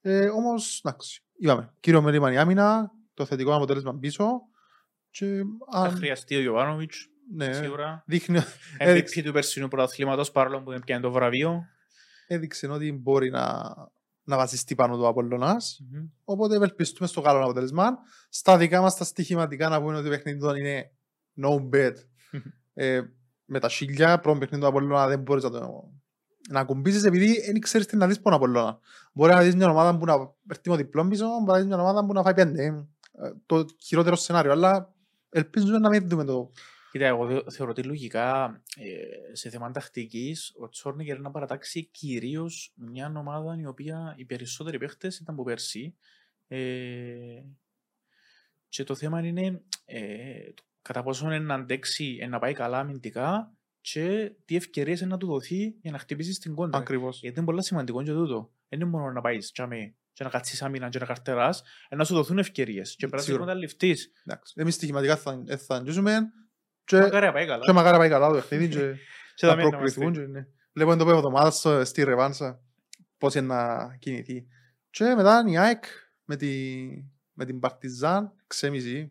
Ε, 0.00 0.28
όμως, 0.28 0.80
εντάξει, 0.84 1.24
είπαμε, 1.36 1.74
κύριο 1.80 2.02
μερίμαν 2.02 2.32
η 2.32 2.38
άμυνα, 2.38 2.90
το 3.14 3.24
θετικό 3.24 3.54
αποτέλεσμα 3.54 3.98
πίσω. 3.98 4.40
Και 5.10 5.42
Θα 5.72 5.78
αν, 5.78 5.90
χρειαστεί 5.90 6.36
ο 6.36 6.40
Ιωβάνοβιτς, 6.40 7.08
ναι, 7.34 7.52
σίγουρα. 7.52 8.02
δείχνει, 8.06 8.38
MVP 8.38 8.44
έδειξε, 8.78 9.22
του 9.22 9.32
περσινού 9.32 9.68
πρωταθλήματος, 9.68 10.30
παρόλο 10.30 10.62
που 10.62 10.70
δεν 10.70 10.80
πιάνει 10.80 11.02
το 11.02 11.10
βραβείο. 11.10 11.66
Έδειξε 12.32 12.66
ότι 12.66 12.92
μπορεί 12.92 13.30
να, 13.30 13.74
να 14.22 14.36
βασιστεί 14.36 14.74
πάνω 14.74 14.96
του 14.96 15.06
Απόλλωνας. 15.06 15.80
Μμμ. 15.90 16.06
Οπότε 16.24 16.56
ευελπιστούμε 16.56 17.08
στο 17.08 17.20
καλό 17.20 17.44
αποτέλεσμα. 17.44 17.98
Στα 18.28 18.56
δικά 18.56 18.80
μας 18.80 18.96
τα 18.96 19.04
στοιχηματικά 19.04 19.68
να 19.68 19.80
πούμε 19.80 19.94
ότι 19.94 20.04
το 20.04 20.10
παιχνίδι 20.10 20.38
του 20.38 20.54
είναι 20.54 20.90
no 21.42 21.68
bet. 21.74 21.94
ε, 22.74 23.00
με 23.44 23.58
τα 23.58 23.68
σίλια, 23.68 24.20
πρώτο 24.20 24.38
παιχνίδι 24.38 24.62
του 24.62 24.68
Απολλώνα 24.68 25.06
δεν 25.06 25.20
μπορείς 25.20 25.42
να 25.42 25.50
το 25.50 25.90
να 26.48 26.60
ακουμπήσεις 26.60 27.04
επειδή 27.04 27.40
δεν 27.40 27.60
ξέρεις 27.60 27.86
τι 27.86 27.96
να 27.96 28.06
δεις 28.06 28.20
πόνο 28.20 28.36
Απολλώνα. 28.36 28.78
Μπορεί 29.12 29.32
να 29.32 29.42
δεις 29.42 29.56
μια 29.56 29.70
ομάδα 29.70 29.98
που 29.98 30.04
να 30.04 30.14
έρθει 30.48 30.70
με 30.70 30.76
διπλό 30.76 31.06
πίσω, 31.08 31.26
μπορεί 31.26 31.46
να 31.46 31.56
δεις 31.56 31.66
μια 31.66 31.80
ομάδα 31.80 32.06
που 32.06 32.12
να 32.12 32.22
φάει 32.22 32.34
πέντε. 32.34 32.64
Ε, 32.64 32.74
Το 33.46 33.66
χειρότερο 33.82 34.16
σενάριο, 34.16 34.52
αλλά 34.52 34.94
ελπίζουμε 35.30 35.78
να 35.78 35.88
μην 35.88 36.08
δούμε 36.08 36.24
το 36.24 36.52
Κοίτα, 36.92 37.06
εγώ 37.06 37.26
δε- 37.26 37.50
θεωρώ 37.50 37.70
ότι 37.70 37.82
λογικά 37.82 38.62
ε, 38.76 39.34
σε 39.34 39.48
θέμα 39.50 39.70
τακτική 39.70 40.36
ο 40.60 40.68
Τσόρνικερ 40.68 41.20
να 41.20 41.30
παρατάξει 41.30 41.84
κυρίως 41.84 42.72
μια 42.76 43.12
ομάδα 43.16 43.56
η 43.60 43.66
οποία 43.66 44.14
οι 44.16 44.24
περισσότεροι 44.24 44.78
παίχτες 44.78 45.18
ήταν 45.18 45.34
από 45.34 45.44
πέρσι. 45.44 45.94
Ε, 46.48 47.42
και 48.68 48.84
το 48.84 48.94
θέμα 48.94 49.26
είναι 49.26 49.62
ε, 49.84 50.52
το 50.54 50.62
κατά 50.82 51.02
πόσο 51.02 51.26
είναι 51.26 51.38
να 51.38 51.54
αντέξει, 51.54 52.18
ε, 52.20 52.26
να 52.26 52.38
πάει 52.38 52.52
καλά 52.52 52.78
αμυντικά 52.78 53.56
και 53.80 54.32
τι 54.44 54.56
ευκαιρίες 54.56 55.00
να 55.00 55.16
του 55.18 55.26
δοθεί 55.26 55.74
για 55.80 55.90
να 55.90 55.98
χτυπήσεις 55.98 56.38
την 56.38 56.54
κόντρα. 56.54 56.78
ακριβώς. 56.78 57.20
Γιατί 57.20 57.36
είναι 57.36 57.46
πολύ 57.46 57.64
σημαντικό 57.64 58.02
και 58.02 58.12
τούτο. 58.12 58.52
Δεν 58.68 58.80
είναι 58.80 58.88
μόνο 58.88 59.10
να 59.12 59.20
πάεις 59.20 59.52
τσάμε 59.52 59.94
και 60.12 60.24
να 60.24 60.30
κάτσεις 60.30 60.62
άμυνα 60.62 60.88
και 60.88 60.98
να 60.98 61.06
καρτεράς, 61.06 61.62
ε, 61.88 61.96
να 61.96 62.04
σου 62.04 62.14
δοθούν 62.14 62.38
ευκαιρίες. 62.38 62.90
Και 62.90 62.96
πρέπει 63.06 63.16
να 63.16 63.22
Σίγουρα. 63.22 63.44
να 63.44 63.54
ληφτείς. 63.54 64.12
Εντάξει. 64.26 64.54
Εμείς 64.56 64.74
στοιχηματικά 64.74 65.16
θα, 65.16 65.42
ε, 65.46 65.56
θα 65.56 65.74
αγγίζουμε 65.74 66.32
και, 66.96 67.02
Μακάρι 67.02 67.26
να 67.26 67.32
πάει 67.32 67.46
καλά. 67.46 67.64
και 67.64 67.72
μακάρι 67.72 67.92
να 67.92 67.98
πάει 67.98 68.08
καλά 68.08 68.28
το 68.28 68.34
παιχνίδι 68.34 68.68
και 68.68 68.78
Και 69.34 69.46
να 69.46 69.52
θα 69.52 69.56
μένει 69.56 69.70
να 69.70 69.76
προκριθούν. 69.76 70.02
είμαστε. 70.02 70.22
και, 70.22 70.28
ναι. 70.30 70.46
Βλέπουμε 70.72 70.96
το 70.96 71.04
πέμπτο 71.04 71.18
εβδομάδα 71.18 71.50
στο- 71.50 71.84
στη 71.84 72.02
Ρεβάνσα 72.02 72.60
πώς 73.18 73.34
είναι 73.34 73.46
να 73.46 73.96
κινηθεί. 73.98 74.46
Και 74.90 75.14
μετά 75.16 75.44
η 75.46 75.56
ΑΕΚ 75.58 75.84
με, 76.24 76.36
τη, 76.36 76.86
με 77.32 77.44
την 77.44 77.60
Παρτιζάν 77.60 78.32
6,5. 78.60 79.08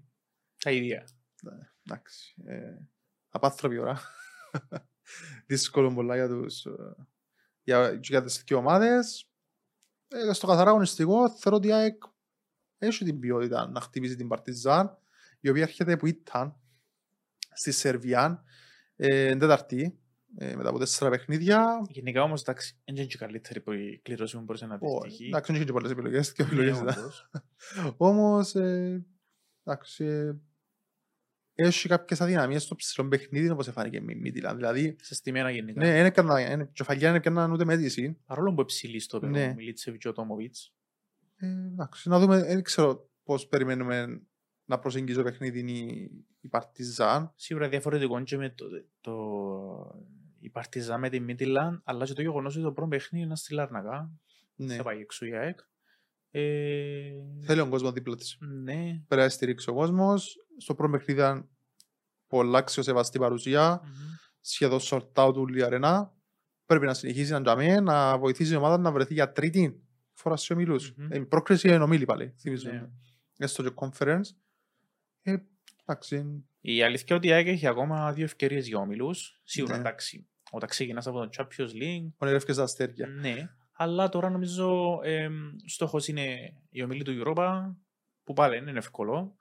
Τα 0.64 0.72
ίδια. 0.72 1.08
Εντάξει. 1.86 2.34
Ε, 2.46 2.78
απάνθρωπη 3.30 3.78
ώρα. 3.78 4.00
Δύσκολο 5.48 5.94
πολλά 5.94 6.16
για 6.16 6.28
τους 6.28 6.66
ε, 6.66 6.72
για, 7.64 7.92
και 7.92 8.08
για 8.10 8.24
τις 8.24 8.44
δύο 8.46 8.58
ομάδες. 8.58 9.30
Ε, 10.08 10.34
στο 10.34 10.48
καθαρά 10.48 10.70
αγωνιστικό 10.70 11.30
θεωρώ 11.30 11.58
ότι 11.58 11.68
η 11.68 11.74
ΑΕΚ 11.74 12.04
έχει 12.78 13.06
την 13.06 13.20
ποιότητα 13.20 13.68
να 13.70 13.82
χτυπήσει 13.82 14.16
την 14.16 14.28
Παρτιζάν 14.28 14.98
η 15.40 15.50
οποία 15.50 15.62
έρχεται 15.62 15.98
που 15.98 16.06
ήταν 16.08 16.56
στη 17.54 17.72
Σερβία 17.72 18.44
ε, 18.96 19.36
Τεταρτή 19.36 20.00
ε, 20.38 20.56
μετά 20.56 20.70
από 20.70 20.80
τέσσερα 20.80 21.10
παιχνίδια. 21.10 21.82
Γενικά 21.90 22.24
όμως, 22.24 22.42
εντάξει, 22.42 22.78
δεν 22.86 22.96
είναι 22.96 23.06
και 23.06 23.16
η 23.16 23.20
καλύτερη 23.20 23.62
που 23.62 23.72
η 23.72 24.00
κλήρωση 24.04 24.38
μου 24.38 24.44
μπορούσε 24.44 24.66
να 24.66 24.78
Ω, 24.82 25.02
δυστυχεί. 25.02 25.26
Εντάξει, 25.28 25.52
δεν 25.52 25.56
είχε 25.56 25.66
και 25.66 25.72
πολλές 25.74 25.92
επιλογές. 25.92 26.32
δύο 26.32 26.46
Ναι, 26.46 26.52
επιλογές 26.52 26.80
ήταν. 26.80 26.98
όντως. 26.98 27.30
Όμως, 27.98 28.56
ε, 28.56 29.06
εντάξει, 29.64 30.06
ε, 30.06 30.36
έχει 31.54 31.88
κάποιες 31.88 32.22
αδυναμίες 32.22 32.64
στο 32.64 32.76
ψηλό 32.76 33.08
παιχνίδι 33.08 33.50
όπως 33.50 33.68
εφάνηκε 33.68 34.02
με 34.02 34.12
η 34.12 34.16
Μίτιλα. 34.16 34.56
Δηλαδή, 34.56 34.96
Σε 35.02 35.16
στημένα 35.16 35.52
γενικά. 35.52 35.82
ναι, 35.82 36.00
είναι 36.00 36.10
κανένα, 36.10 36.52
είναι, 36.52 36.70
κεφαλιά 36.74 37.10
είναι 37.10 37.20
κανένα 37.20 37.54
ούτε 37.54 37.66
μέτρηση. 37.66 38.18
Παρόλο 38.26 38.54
που 38.54 38.62
εψηλεί 38.62 39.00
στο 39.00 39.20
Ναι. 39.20 39.32
πέρα, 39.32 39.54
Μιλίτσεβιτ 39.54 40.00
και 40.02 40.08
ο 40.08 40.12
Τόμοβιτς. 40.14 40.74
Ε, 41.36 41.48
εντάξει, 41.48 42.10
να 42.10 42.20
δούμε, 42.20 42.44
δεν 42.44 42.64
ξέρω 42.64 43.10
πώς 43.24 43.48
περιμένουμε 43.48 44.22
να 44.72 44.80
προσεγγίσει 44.80 45.18
το 45.18 45.24
παιχνίδι 45.24 45.60
η, 45.60 46.12
η 46.42 46.48
Παρτιζάν. 46.48 47.32
Σίγουρα 47.36 47.70
διαφορετικό 47.70 48.16
είναι 48.16 48.24
και 48.24 48.38
με 48.38 48.50
το, 48.50 48.66
το, 49.02 49.16
η 50.40 50.50
Παρτιζά 50.50 50.98
με 50.98 51.10
τη 51.10 51.20
Μίτιλαν, 51.20 51.82
αλλά 51.86 52.06
και 52.06 52.14
το 52.14 52.22
γεγονός 52.22 52.56
ότι 52.56 52.64
το 52.64 52.72
πρώτο 52.72 52.90
παιχνίδι 52.90 53.26
είναι 53.26 53.36
στη 53.36 53.54
Λάρνακα. 53.54 54.12
Ναι. 54.56 54.76
Θα 54.76 54.84
πάει 54.84 55.00
έξω 55.00 55.26
η 55.26 55.36
ΑΕΚ. 55.36 55.60
Ε, 56.32 57.12
Θέλει 57.42 57.60
ο 57.60 57.68
κόσμος 57.70 57.92
δίπλα 57.92 58.16
της. 58.16 58.38
ναι. 58.64 59.02
Πρέπει 59.08 59.22
να 59.24 59.30
στηρίξει 59.30 59.70
ο 59.70 59.74
κόσμος. 59.74 60.36
Στο 60.58 60.76
πρώτο 60.76 60.92
παιχνίδι 60.98 61.20
ήταν 61.20 61.50
πολλά 62.28 62.58
αξιοσεβαστή 62.58 63.20
παρουσία. 63.20 63.82
Μμμ. 63.84 63.92
σχεδόν 64.42 64.80
sold 64.82 65.08
out 65.14 65.34
όλη 65.34 65.60
η 65.60 65.64
αρένα. 65.64 66.14
Πρέπει 66.66 66.86
να 66.86 66.94
συνεχίσει 66.94 67.32
να 67.32 67.42
τζαμί, 67.42 67.82
να 67.82 68.18
βοηθήσει 68.18 68.54
η 68.54 68.56
ομάδα 68.56 68.78
να 68.78 68.92
βρεθεί 68.92 69.14
για 69.14 69.32
τρίτη 69.32 69.82
φορά 70.14 70.36
στους 70.36 70.50
ομίλους. 70.50 70.94
Μμμ. 70.96 71.12
Ε, 71.12 71.18
Η 71.18 71.26
πρόκριση 71.26 71.68
είναι 71.68 71.84
ομίλη 71.84 72.06
πάλι, 72.06 72.34
θυμίζω. 72.40 72.72
Ναι. 72.72 72.90
Έστω 73.38 73.64
και 73.64 73.74
conference. 73.76 74.22
Ε, 75.22 75.36
εντάξει, 75.86 76.46
Η 76.62 76.84
αλήθεια 76.84 77.06
είναι 77.10 77.18
ότι 77.18 77.28
η 77.28 77.32
ΑΕΚ 77.32 77.48
έχει 77.48 77.68
ακόμα 77.68 78.14
δύο 78.14 78.24
ευκαιρίες 78.24 78.68
για 78.68 78.78
όμιλους. 78.78 79.42
Σίγουρα 79.44 79.74
Ναι. 79.74 79.80
εντάξει. 79.80 80.28
Όταν 80.52 80.70
ξεκινάς 80.70 81.08
από 81.08 81.20
το 81.20 81.30
Champions 81.38 81.70
League, 81.82 82.10
ονειρεύκες 82.18 82.56
τα 82.56 82.64
αστέρια. 82.64 83.08
ναι. 83.08 83.50
Αλλά 83.74 84.10
τώρα 84.10 84.30
νομίζω 84.30 85.00
ε, 85.04 85.30
στόχος 85.66 86.08
είναι 86.08 86.54
η 86.70 86.84
ομίλη 86.84 87.04
του 87.04 87.24
Europa, 87.26 87.76
που 88.24 88.34
πάλι 88.34 88.56
δεν 88.60 88.68
είναι 88.68 88.78
εύκολο. 88.78 89.36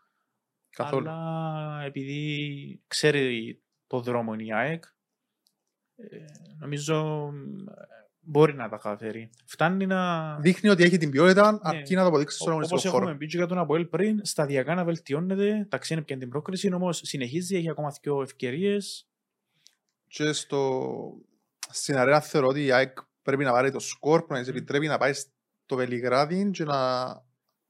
Καθόλου. 0.71 1.09
Αλλά 1.09 1.83
επειδή 1.85 2.83
ξέρει 2.87 3.61
το 3.87 4.01
δρόμο 4.01 4.35
είναι 4.35 4.43
η 4.45 4.53
ΑΕΚ, 4.53 4.85
ε, 5.97 6.25
νομίζω 6.59 7.31
ε, 7.69 8.10
μπορεί 8.21 8.55
να 8.55 8.69
τα 8.69 8.77
καταφέρει. 8.77 9.31
Φτάνει 9.45 9.87
να... 9.87 10.35
Δείχνει 10.41 10.69
ότι 10.69 10.83
έχει 10.83 10.97
την 10.99 11.11
ποιότητα, 11.11 11.53
Ναι. 11.53 11.59
αρκεί 11.63 11.95
να 11.95 12.03
το 12.03 12.09
αποδείξεις 12.09 12.41
στον 12.41 12.53
Όπως 12.53 12.65
αγωνιστικό 12.65 12.89
έχουμε 12.97 13.11
χώρο. 13.11 13.19
πει 13.19 13.27
και 13.27 13.37
για 13.37 13.47
τον 13.47 13.59
Αποέλ 13.59 13.85
πριν, 13.87 14.25
σταδιακά 14.25 14.75
να 14.75 14.85
βελτιώνεται. 14.85 15.67
Τα 15.71 15.79
ξένη 15.79 16.03
πια 16.03 16.17
την 16.19 16.29
πρόκριση, 16.29 16.73
όμως 16.75 17.01
συνεχίζει, 17.05 17.57
έχει 17.57 17.71
ακόμα 17.71 17.95
δύο 18.03 18.23
ευκαιρίες. 18.23 19.09
Και 20.07 20.33
στο... 20.33 20.91
στην 21.71 21.97
αρένα 21.97 22.21
θεωρώ 22.21 22.47
ότι 22.47 22.65
η 22.65 22.73
ΑΕΚ 22.73 22.99
πρέπει 23.23 23.45
να 23.45 23.53
πάρει 23.53 23.71
το 23.71 23.79
σκορ 23.79 24.21
που 24.27 24.33
να 24.33 24.39
της 24.39 24.49
Μμ. 24.49 24.57
επιτρέπει 24.57 24.87
να 24.87 24.99
πάει 24.99 25.13
το 25.67 25.77
Βελιγράδι 25.77 26.51
και 26.51 26.65
να 26.65 26.77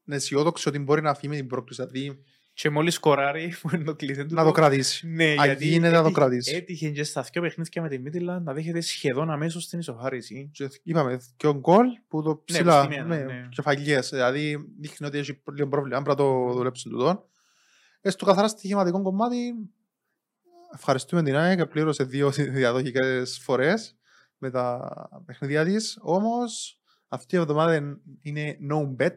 είναι 0.04 0.16
αισιόδοξο 0.16 0.70
ότι 0.70 0.78
μπορεί 0.78 1.02
να 1.02 1.14
φύγει 1.14 1.28
με 1.28 1.36
την 1.36 1.46
πρόκληση. 1.46 1.84
Δηλαδή 1.86 2.22
Και 2.60 2.70
μόλις 2.70 2.94
σκοράρει 2.94 3.52
που 3.60 3.70
είναι 3.74 3.84
το 3.84 3.94
κλειδί 3.94 4.26
του. 4.26 4.34
να 4.34 4.44
το 4.44 4.50
κρατήσει. 4.50 5.08
Ναι, 5.08 5.34
Αν 5.38 5.44
γιατί 5.44 5.66
γίνεται 5.66 5.86
να 5.88 5.92
το 5.92 5.98
έτυχε- 6.00 6.16
κρατήσει. 6.18 6.54
Έτυχε 6.54 6.90
και 6.90 7.04
στα 7.04 7.22
δυο 7.32 7.42
παιχνίδια 7.42 7.82
με 7.82 7.88
τη 7.88 7.98
Μίτιλα 7.98 8.40
να 8.40 8.52
δέχεται 8.52 8.80
σχεδόν 8.80 9.30
αμέσως 9.30 9.68
την 9.68 9.78
ισοφάριση. 9.78 10.50
Και 10.52 10.68
είπαμε 10.82 11.20
και 11.36 11.46
ο 11.46 11.54
γκολ 11.54 11.86
που 12.08 12.22
το 12.22 12.28
Ναι, 12.28 12.36
ψηλά 12.44 12.86
που 12.86 12.92
στη 12.92 13.00
ναι, 13.00 13.06
μένα, 13.06 13.32
ναι. 13.32 13.48
κεφαλιές. 13.50 14.08
Δηλαδή 14.08 14.56
δείχνει 14.80 15.06
ότι 15.06 15.18
έχει 15.18 15.42
λίγο 15.52 15.68
πρόβλημα. 15.68 16.02
Πρέπει 16.02 16.08
να 16.20 16.24
το 16.24 16.52
δουλέψουν 16.52 16.90
τούτο. 16.92 17.28
Ε, 18.00 18.10
στο 18.10 18.24
καθαρά 18.26 18.48
στοιχηματικό 18.48 19.02
κομμάτι 19.02 19.54
ευχαριστούμε 20.74 21.22
την 21.22 21.36
ΑΕΚ. 21.36 21.66
Πλήρωσε 21.66 22.04
δύο 22.04 22.30
διαδοχικές 22.60 23.38
φορές 23.42 23.96
με 24.38 24.50
τα 24.50 24.90
παιχνίδια 25.26 25.64
της. 25.64 25.98
Όμως 26.00 26.80
αυτή 27.08 27.34
η 27.36 27.38
εβδομάδα 27.38 27.98
είναι 28.22 28.58
no 28.70 29.02
bet. 29.02 29.14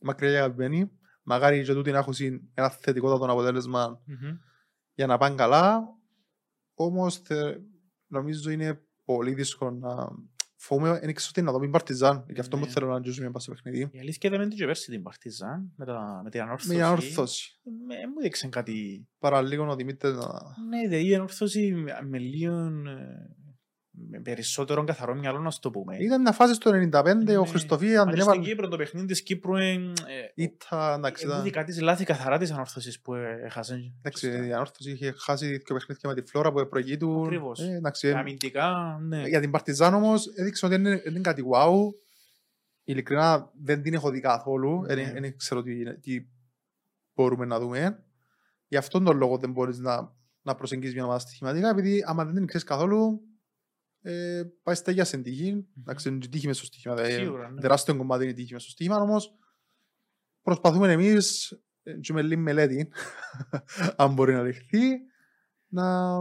Μακριά 0.00 0.30
και 0.30 0.36
αγαπημένη. 0.36 0.90
Μακάρι 1.22 1.64
και 1.64 1.72
τούτη 1.72 1.90
να 1.90 1.98
έχουν 1.98 2.14
ένα 2.54 2.70
θετικότατο 2.70 3.32
αποτέλεσμα 3.32 4.02
Μμμ. 4.06 4.36
για 4.94 5.06
να 5.06 5.18
πάνε 5.18 5.34
καλά. 5.34 5.82
Όμως 6.74 7.22
νομίζω 8.06 8.50
είναι 8.50 8.82
πολύ 9.04 9.34
δύσκολο 9.34 9.70
να. 9.70 10.08
Φοβούμαι, 10.64 10.98
δεν 10.98 11.14
ξέρω 11.14 11.32
τι 11.32 11.42
να 11.42 11.52
δω, 11.52 11.58
μην 11.58 11.70
παρτιζάν. 11.70 12.24
Γι' 12.28 12.40
αυτό 12.40 12.56
μου 12.56 12.64
Ναι. 12.64 12.70
θέλω 12.70 12.86
να 12.86 13.00
ζήσουμε 13.04 13.30
πάω 13.30 13.40
στο 13.40 13.52
παιχνίδι. 13.52 13.88
Η 13.92 13.98
αλήθεια 13.98 14.30
είδαμε 14.30 14.48
την 14.48 14.58
και 14.58 14.64
πέρσι 14.64 14.90
την 14.90 15.02
Παρτιζάν 15.02 15.72
με, 15.76 15.84
τα, 15.84 16.20
με 16.24 16.30
την 16.30 16.40
ανόρθωση. 16.40 16.68
Με 16.68 16.74
μια 16.74 16.90
όρθωση. 16.90 17.60
Με, 17.86 17.94
μου 18.14 18.20
δείξαν 18.22 18.50
κάτι. 18.50 19.08
Παραλίγο 19.18 19.66
ο 19.70 19.76
Δημήτρης 19.76 20.12
να. 20.12 20.26
Ναι, 20.68 20.80
δηλαδή 20.88 21.08
η 21.08 21.14
ανόρθωση 21.14 21.72
με, 21.72 21.92
με 22.08 22.18
λίγο 22.18 22.54
ε, 22.54 23.36
με 23.94 24.20
περισσότερο 24.20 24.84
καθαρό 24.84 25.14
μυαλό 25.14 25.38
να 25.38 25.50
σου 25.50 25.58
το 25.60 25.70
πούμε. 25.70 25.96
Ήταν 25.96 26.20
μια 26.20 26.32
φάση 26.32 26.54
στο 26.54 26.70
95, 26.70 27.14
Ναι. 27.24 27.36
ο 27.36 27.44
Χριστοφία 27.44 28.00
αν 28.00 28.08
Αν 28.08 28.14
την 28.14 28.22
στην 28.22 28.32
έβαλε. 28.32 28.48
Κύπρο 28.48 28.68
το 28.68 28.76
παιχνίδι 28.76 29.06
της 29.06 29.22
Κύπρου 29.22 29.56
ε, 29.56 29.78
Ήταν, 30.34 30.98
εντάξει, 30.98 31.24
ε, 31.24 31.28
ήταν- 31.28 31.42
δικά 31.42 31.64
της 31.64 31.80
λάθη 31.80 32.04
καθαρά 32.04 32.38
της 32.38 32.50
ανόρθωσης 32.50 33.00
που 33.00 33.14
ε, 33.14 33.40
έχασε. 33.44 33.92
εντάξει, 33.98 34.46
η 34.46 34.52
ανόρθωση 34.52 34.90
είχε 34.90 35.14
χάσει 35.18 35.46
δύο 35.46 35.62
παιχνίδια 35.76 36.08
με 36.08 36.14
τη 36.14 36.30
Φλόρα 36.30 36.52
που 36.52 36.68
προηγεί 36.68 36.96
του. 36.96 37.22
Ακριβώς. 37.24 37.60
Ε, 37.60 37.72
εντάξει, 37.72 38.08
ε, 38.08 38.12
Αμυντικά, 38.14 38.98
ναι. 39.02 39.22
Για 39.28 39.40
την 39.40 39.50
Παρτιζάν 39.50 39.94
όμως 39.94 40.26
έδειξε 40.34 40.66
ότι 40.66 40.74
είναι, 40.74 41.02
είναι 41.06 41.20
κάτι 41.20 41.42
wow. 41.52 41.72
Ειλικρινά 42.84 43.50
δεν 43.62 43.82
την 43.82 43.94
έχω 43.94 44.10
δει 44.10 44.20
καθόλου. 44.20 44.80
Ναι. 44.80 44.94
Δεν 44.94 45.12
δεν 45.20 45.36
ξέρω 45.36 45.62
τι, 45.62 45.80
είναι- 45.80 45.98
τι 46.02 46.26
μπορούμε 47.14 47.44
να 47.44 47.58
δούμε. 47.58 48.04
Γι' 48.68 48.76
αυτόν 48.76 49.04
τον 49.04 49.16
λόγο 49.16 49.36
δεν 49.38 49.50
μπορείς 49.50 49.78
να, 49.78 50.12
να 50.42 50.54
προσεγγίσεις 50.54 50.94
μια 50.94 51.04
ομάδα 51.04 51.18
στοιχηματικά 51.18 51.68
επειδή 51.68 52.04
άμα 52.06 52.24
δεν 52.24 52.34
την 52.34 52.46
ξέρεις 52.46 52.66
καθόλου 52.66 53.20
ε, 54.02 54.42
πάει 54.62 54.74
στα 54.74 54.90
για 54.90 55.04
στην 55.04 55.22
τύχη. 55.22 55.66
Εντάξει, 55.80 56.08
είναι 56.08 56.18
και 56.18 56.28
τύχη 56.28 56.46
μες 56.46 56.56
στο 56.56 56.66
στοίχημα. 56.66 56.94
δηλαδή, 56.94 57.12
Σίγουρα, 57.12 57.50
ναι. 57.50 57.60
Τεράστιο 57.60 57.96
κομμάτι 57.96 58.22
είναι 58.22 58.32
η 58.32 58.34
τύχη 58.34 58.52
μες 58.52 58.62
στο 58.62 58.70
στοίχημα 58.70 58.96
όμως 59.00 59.34
προσπαθούμε 60.42 60.92
εμείς 60.92 61.50
ε, 61.82 61.92
και 61.98 62.12
με 62.12 62.22
λίγη 62.22 62.36
μελέτη 62.36 62.88
αν 63.96 64.12
μπορεί 64.12 64.32
να 64.32 64.42
λεχθεί 64.42 64.78
να, 65.68 66.16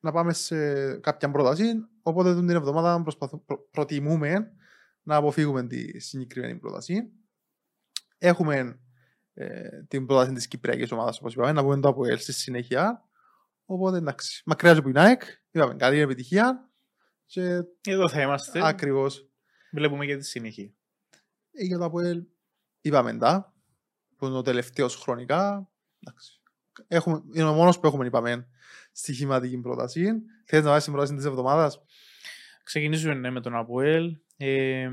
να 0.00 0.12
πάμε 0.12 0.32
σε 0.32 0.56
κάποια 0.98 1.30
πρόταση. 1.30 1.72
Οπότε 2.02 2.34
την 2.34 2.50
εβδομάδα 2.50 3.02
προσπαθού- 3.02 3.44
προ- 3.44 3.70
προτιμούμε 3.70 4.52
να 5.02 5.16
αποφύγουμε 5.16 5.66
τη 5.66 6.00
συγκεκριμένη 6.00 6.58
πρόταση. 6.58 7.10
Έχουμε 8.18 8.80
ε, 9.34 9.82
την 9.88 10.06
πρόταση 10.06 10.32
της 10.32 10.48
Κυπριακής 10.48 10.92
ομάδας, 10.92 11.18
όπως 11.18 11.32
είπαμε, 11.34 11.52
να 11.52 11.62
πούμε 11.62 11.80
το 11.80 11.88
ΑΠΟΕΛ 11.88 12.18
στη 12.18 12.32
συνέχεια. 12.32 13.04
Οπότε 13.64 13.96
εντάξει, 13.96 14.42
μακριά 14.46 14.72
από 14.72 14.82
την 14.82 14.98
ΑΕΚ, 14.98 15.22
είπαμε 15.56 15.74
καλή 15.74 15.98
επιτυχία 15.98 16.70
και 17.26 17.42
Εδώ 17.86 18.08
θα 18.08 18.20
είμαστε. 18.22 18.66
ακριβώς 18.66 19.28
Βλέπουμε 19.72 20.04
για 20.04 20.16
τη 20.18 20.24
συνέχεια. 20.24 20.72
ε, 21.52 21.64
για 21.64 21.78
το 21.78 21.84
ΑΠΟΕΛ 21.84 22.22
είπαμε 22.80 23.16
τα, 23.16 23.54
που 24.16 24.26
είναι 24.26 24.36
ο 24.36 24.42
τελευταίος 24.42 24.96
χρονικά. 24.96 25.70
Εντάξει. 26.00 26.40
Έχουμε, 26.88 27.22
είναι 27.32 27.48
ο 27.48 27.52
μόνος 27.52 27.78
που 27.80 27.86
έχουμε, 27.86 28.06
είπαμε, 28.06 28.48
στοιχηματική 28.92 29.58
πρόταση. 29.58 30.12
Θέλεις 30.44 30.64
να 30.64 30.70
βάζεις 30.70 30.84
την 30.84 30.92
πρόταση 30.92 31.14
της 31.16 31.24
εβδομάδας; 31.24 31.82
Ξεκινήσουμε 32.64 33.14
ναι, 33.14 33.30
με 33.30 33.40
τον 33.40 33.56
Αποέλ. 33.56 34.16
Ε, 34.36 34.90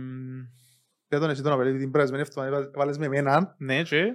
Δεν 1.08 1.20
τον 1.20 1.30
εσύ 1.30 1.42
τον 1.42 1.52
απελεύει 1.52 1.80
την 1.80 1.92
πρέσμενη 1.92 2.22
εβδομάδα, 2.28 2.72
βάλες 2.74 2.98
με 2.98 3.06
εμένα. 3.06 3.56
ναι, 3.58 3.84
και. 3.84 4.06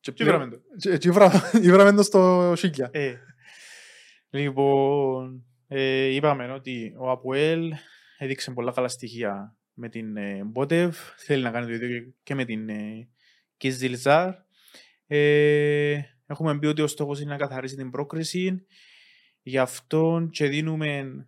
Και 0.00 0.12
Και 0.12 0.24
βράμε 0.24 0.48
το. 0.48 0.60
Και- 0.76 0.98
και 0.98 1.08
ήβρα- 1.08 1.50
ήβραμε 1.62 1.92
το 1.92 2.02
στο 2.02 2.52
Σίκια. 2.56 2.88
Ε, 2.92 3.14
λοιπόν, 4.30 5.46
ε, 5.68 6.04
είπαμε 6.04 6.52
ότι 6.52 6.94
ο 6.98 7.10
Αποέλ 7.10 7.72
έδειξε 8.18 8.50
πολλά 8.50 8.72
καλά 8.72 8.88
στοιχεία 8.88 9.56
με 9.72 9.88
την 9.88 10.16
ε, 10.16 10.44
Μπότεβ. 10.44 10.96
Θέλει 11.16 11.42
να 11.42 11.50
κάνει 11.50 11.66
το 11.66 11.72
ίδιο 11.72 12.14
και 12.22 12.34
με 12.34 12.44
την 12.44 12.68
ε, 12.68 13.08
Κιζιλζάρ. 13.56 14.34
Ε, 15.06 16.00
έχουμε 16.26 16.58
πει 16.58 16.66
ότι 16.66 16.82
ο 16.82 16.86
στόχος 16.86 17.20
είναι 17.20 17.30
να 17.30 17.36
καθαρίσει 17.36 17.76
την 17.76 17.90
πρόκριση. 17.90 18.66
Γι' 19.42 19.58
αυτό 19.58 20.28
και 20.30 20.48
δίνουμε 20.48 21.26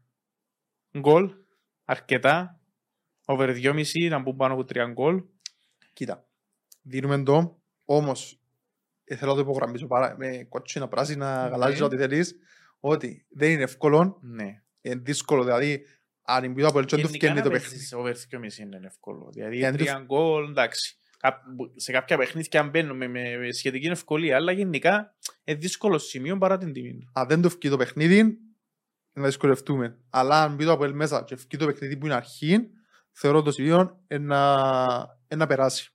γκολ 0.98 1.30
αρκετά. 1.84 2.60
Over 3.24 3.48
2,5 3.62 4.08
να 4.08 4.18
μπουν 4.18 4.36
πάνω 4.36 4.54
από 4.54 4.64
3 4.68 4.90
γκολ. 4.92 5.22
Κοίτα, 5.92 6.28
δίνουμε 6.82 7.22
το, 7.22 7.62
όμως 7.84 8.40
ε, 9.04 9.16
θέλω 9.16 9.30
να 9.30 9.36
το 9.36 9.42
υπογραμμίσω 9.42 9.86
πάρα, 9.86 10.16
με 10.18 10.46
κότσινα, 10.48 10.88
πράσινα, 10.88 11.42
Ναι. 11.42 11.48
γαλάζια, 11.48 11.84
ό,τι 11.84 11.96
θέλεις, 11.96 12.34
ότι 12.80 13.26
δεν 13.28 13.50
είναι 13.50 13.62
εύκολο, 13.62 14.18
Ναι. 14.22 14.62
είναι 14.80 15.00
δύσκολο, 15.04 15.44
δηλαδή 15.44 15.84
αν 16.22 16.44
η 16.56 16.62
από 16.64 16.78
ελτσόν 16.78 17.00
του 17.00 17.06
Γενικά 17.06 17.26
φκένει 17.26 17.34
να 17.38 17.42
το 17.42 17.50
παίζεις 17.50 17.68
παιχνίδι. 17.68 17.94
over 17.94 18.14
2,5 18.16 18.58
είναι 18.58 18.86
εύκολο. 18.86 19.30
Δηλαδή 19.32 19.56
Γιατί 19.56 19.76
τρία 19.76 20.02
γκολ, 20.06 20.48
εντάξει. 20.48 20.94
Κά- 21.18 21.42
Σε 21.76 21.92
κάποια 21.92 22.16
παιχνίδια 22.16 22.62
μπαίνουμε 22.62 23.08
με 23.08 23.36
με 23.36 23.52
σχετική 23.52 23.86
ευκολία, 23.86 24.36
αλλά 24.36 24.52
γενικά 24.52 25.14
είναι 25.44 25.58
δύσκολο 25.58 25.98
σημείο 25.98 26.38
παρά 26.38 26.58
την 26.58 26.72
τιμή 26.72 26.98
του. 26.98 27.10
Αν 27.12 27.26
δεν 27.28 27.40
το 27.42 27.48
φκεί 27.48 27.68
το 27.68 27.76
παιχνίδι, 27.76 28.38
να 29.12 29.24
δυσκολευτούμε. 29.24 29.98
Αλλά 30.10 30.42
αν 30.42 30.54
μπει 30.54 30.64
το 30.64 30.72
από 30.72 30.86
μέσα 30.88 31.24
και 31.24 31.36
φκεί 31.36 31.56
το 31.56 31.66
παιχνίδι 31.66 31.96
που 31.96 32.06
είναι 32.06 32.14
αρχή, 32.14 32.70
θεωρώ 33.12 33.42
το 33.42 33.50
σημείο 33.52 34.04
ε, 34.06 34.18
να, 34.18 34.54
ε, 35.28 35.36
να 35.36 35.46
περάσει. 35.46 35.92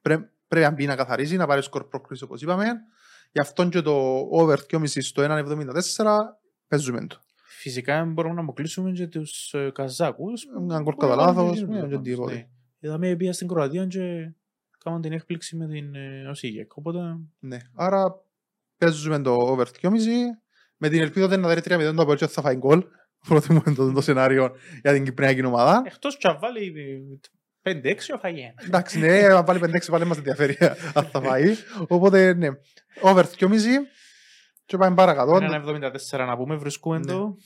Πρέ, 0.00 0.18
πρέπει 0.48 0.64
να 0.66 0.70
μπει 0.70 0.86
να 0.86 0.96
καθαρίσει, 0.96 1.36
να 1.36 1.46
πάρει 1.46 1.62
σκορ 1.62 1.88
πρόκριση 1.88 2.24
όπως 2.24 2.42
είπαμε. 2.42 2.66
Γι' 3.32 3.40
αυτό 3.40 3.68
και 3.68 3.80
το 3.80 4.26
over 4.30 4.56
2,5 4.70 4.84
στο 4.86 5.22
1,74 5.26 6.04
παίζουμε 6.68 7.06
το. 7.06 7.20
Φυσικά 7.44 8.04
μπορούμε 8.04 8.34
να 8.34 8.40
αποκλείσουμε 8.40 8.92
και 8.92 9.06
τους 9.06 9.54
ε, 9.54 9.70
Καζάκους. 9.74 10.44
Ένα 10.60 10.80
γκολ 10.80 10.94
που 10.94 11.00
κατά 11.00 11.12
έβαλαν 11.12 11.36
λάθος, 11.36 11.58
και 11.58 11.64
ναι, 11.64 11.78
εκείνους 11.78 11.88
και 11.90 11.94
πάντως, 11.96 12.02
τίποτε. 12.02 12.34
ναι. 12.34 12.46
Είδαμε 12.78 13.16
πήγα 13.16 13.32
στην 13.32 13.48
Κροατία 13.48 13.86
και 13.86 14.32
κάναμε 14.78 15.02
την 15.02 15.12
έκπληξη 15.12 15.56
με 15.56 15.66
την 15.66 15.94
ε, 15.94 16.26
Οσίγεκ. 16.28 16.76
Οπότε 16.76 16.98
Ναι. 17.38 17.58
Άρα 17.74 18.24
παίζουμε 18.76 19.22
το 19.22 19.32
over 19.32 19.66
2,5 19.80 19.90
με 20.76 20.88
την 20.88 21.00
ελπίδα 21.00 21.26
ότι 21.26 21.36
να 21.36 21.54
δει 21.54 21.60
3-0 21.64 21.92
το 21.96 22.02
απολύτω 22.02 22.26
θα 22.26 22.42
φάει 22.42 22.56
γκολ. 22.56 22.84
Προτιμούμε 23.28 23.74
το, 23.74 23.92
το 23.92 24.00
σενάριο 24.00 24.56
για 24.82 24.92
την 24.92 25.04
Κυπριακή 25.04 25.44
ομάδα. 25.44 25.82
εκτός 25.86 26.16
και 26.16 26.28
αν 26.28 26.38
βάλει 26.40 26.72
5-6 27.62 27.94
ο 28.14 28.18
Φαγέν. 28.18 28.54
Εντάξει, 28.64 28.98
ναι, 28.98 29.24
αν 29.24 29.44
βάλει 29.44 29.60
5-6 29.64 29.78
πάλι 29.90 30.04
μας 30.04 30.16
ενδιαφέρει 30.16 30.56
αν 30.94 31.04
θα 31.04 31.20
φάει. 31.20 31.54
Οπότε, 31.88 32.34
ναι, 32.34 32.48
over 33.00 33.24
2,5 33.38 33.56
και 34.64 34.76
πάμε 34.76 34.94
παρακάτω. 34.96 35.36
Ένα 35.36 35.64
74 36.12 36.18
να 36.18 36.36
πούμε, 36.36 36.56
βρισκούμε 36.56 36.98
Ναι. 36.98 37.12
το. 37.12 37.36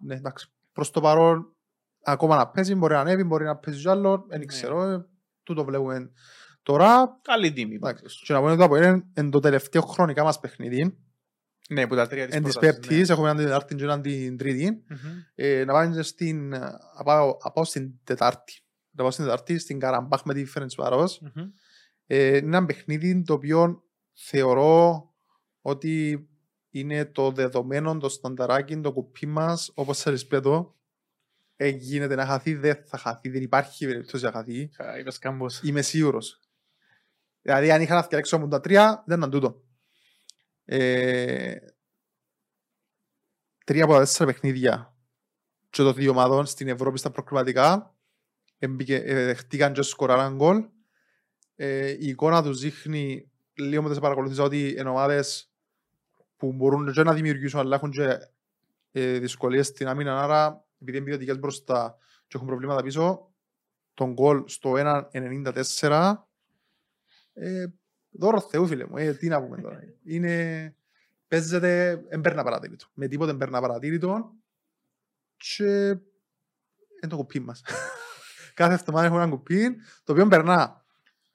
Ναι, 0.00 0.14
εντάξει. 0.14 0.52
Προς 0.72 0.90
το 0.90 1.00
παρόν, 1.00 1.56
ακόμα 2.02 2.36
να 2.36 2.48
παίζει, 2.48 2.74
μπορεί 2.74 2.92
να 2.92 3.00
ανέβει, 3.00 3.24
μπορεί 3.24 3.44
να 3.44 3.56
παίζει 3.56 3.80
κι 3.80 3.88
άλλο, 3.88 4.24
δεν 4.28 4.38
Ναι. 4.38 4.44
ξέρω. 4.44 4.82
ε, 4.82 5.04
Τούτο 5.42 5.64
βλέπουμε 5.64 6.10
τώρα. 6.62 7.18
Καλή 7.22 7.52
τιμή. 7.52 7.74
Εντάξει, 7.74 8.04
και 8.24 8.32
να 8.32 8.38
πούμε 8.38 8.52
ότι 8.52 8.68
το 8.68 8.74
είναι 8.76 9.02
εν 9.14 9.30
το 9.30 9.40
τελευταίο 9.40 9.82
χρονικά 9.82 10.22
μας 10.24 10.40
παιχνίδι. 10.40 10.98
Ναι, 11.68 11.86
που 11.86 11.94
τα 11.94 12.06
τρία 12.06 12.26
της 12.26 12.34
Εν 12.34 12.42
της 12.42 12.52
πρότασης, 12.52 12.78
ναι. 12.78 12.86
Πέπτης, 12.88 13.08
έχουμε 13.10 13.24
έναν 13.30 13.36
την 13.36 13.46
Τετάρτη 13.46 13.74
και 13.74 13.84
έναν 13.84 14.02
την 14.02 14.36
Τρίτη. 14.36 14.70
Μμμ. 14.70 14.98
Ε, 15.34 15.64
να 15.64 15.72
πάμε 15.72 16.02
στην, 16.02 16.48
να 16.48 17.02
πάω, 17.04 17.36
να 17.44 17.50
πάω 17.50 17.64
στην 17.64 17.90
Τετάρτη. 18.04 18.52
Να 18.90 19.02
πάω 19.02 19.10
στην 19.10 19.24
Τετάρτη, 19.24 19.58
στην 19.58 19.78
Καραμπάχ 19.78 20.22
με 20.24 20.34
τη 20.34 20.44
Φέρενς 20.44 20.74
Βάρος. 20.74 21.20
Μμμ. 21.20 21.50
Ε, 22.06 22.36
είναι 22.36 22.56
ένα 22.56 22.64
παιχνίδι 22.66 23.22
το 23.22 23.32
οποίο 23.32 23.84
θεωρώ 24.12 25.04
ότι 25.60 26.24
είναι 26.70 27.04
το 27.04 27.30
δεδομένο, 27.30 27.98
το 27.98 28.08
στανταράκι, 28.08 28.80
το 28.80 28.92
κουπί 28.92 29.26
μας, 29.26 29.70
όπως 29.74 29.98
σας 29.98 30.26
πέτω. 30.26 30.74
Ε, 31.56 31.68
γίνεται 31.68 32.14
να 32.14 32.26
χαθεί, 32.26 32.54
δεν 32.54 32.84
θα 32.86 32.98
χαθεί, 32.98 33.28
δεν 33.28 33.42
υπάρχει 33.42 33.86
περίπτωση 33.86 34.24
να 34.24 34.32
χαθεί. 34.32 34.70
Α, 34.76 34.98
Είπες 34.98 35.18
κάμπος. 35.18 35.60
Είμαι 35.62 35.82
σίγουρος. 35.82 36.40
Δηλαδή, 37.42 37.70
αν 37.70 37.80
είχα 37.82 37.94
να 37.94 38.02
φτιάξω 38.02 38.38
μου 38.38 38.48
τα 38.48 38.60
τρία, 38.60 39.02
δεν 39.06 39.18
ήταν 39.18 39.30
τούτο. 39.30 39.62
Ε, 40.64 41.56
τρία 43.64 43.84
από 43.84 43.92
τα 43.92 43.98
τέσσερα 43.98 44.32
παιχνίδια 44.32 44.94
και 45.70 45.82
των 45.82 45.94
δύο 45.94 46.10
ομάδων 46.10 46.46
στην 46.46 46.68
Ευρώπη 46.68 46.98
στα 46.98 47.10
προκριματικά 47.10 47.64
έμπηκε- 47.64 47.88
ε, 47.88 47.89
δεχτήκαν 48.68 49.72
και 49.72 49.82
σκοράραν 49.82 50.36
γκολ. 50.36 50.64
Ε, 51.56 51.90
η 51.90 52.08
εικόνα 52.08 52.42
τους 52.42 52.60
δείχνει 52.60 53.30
λίγο 53.54 53.82
μετά 53.82 53.94
σε 53.94 54.00
παρακολουθήσα 54.00 54.42
ότι 54.42 54.68
είναι 54.68 54.88
ομάδες 54.88 55.50
που 56.36 56.52
μπορούν 56.52 56.92
και 56.92 57.02
να 57.02 57.14
δημιουργήσουν 57.14 57.60
αλλά 57.60 57.76
έχουν 57.76 57.90
και 57.90 58.18
ε, 58.92 59.18
δυσκολίες 59.18 59.66
στην 59.66 59.88
άμυνα 59.88 60.22
άρα 60.22 60.64
επειδή 60.80 60.96
είναι 60.96 61.06
ποιοτικές 61.06 61.38
μπροστά 61.38 61.96
και 62.26 62.32
έχουν 62.34 62.46
προβλήματα 62.46 62.82
πίσω 62.82 63.30
τον 63.94 64.12
γκολ 64.12 64.42
στο 64.46 64.72
1.94 64.76 66.14
ε, 67.32 67.66
δώρο 68.10 68.40
Θεού 68.40 68.66
φίλε 68.66 68.86
μου, 68.86 68.96
ε, 68.96 69.14
τι 69.14 69.28
να 69.28 69.42
πούμε 69.42 69.60
τώρα. 69.60 69.80
Είναι, 70.14 70.74
παίζεται, 71.28 72.04
εμπέρνα 72.08 72.42
παρατήρητο. 72.42 72.86
Με 72.94 73.08
τίποτε 73.08 73.30
εμπέρνα 73.30 73.60
παρατήρητο 73.60 74.34
και 75.36 75.88
είναι 75.88 77.08
το 77.08 77.16
κουπί 77.16 77.40
μας. 77.40 77.62
Κάθε 78.54 78.72
εβδομάδα 78.74 79.06
έχω 79.06 79.16
ένα 79.20 79.28
κουπί, 79.28 79.76
το 80.04 80.12
οποίο 80.12 80.26
περνά. 80.26 80.84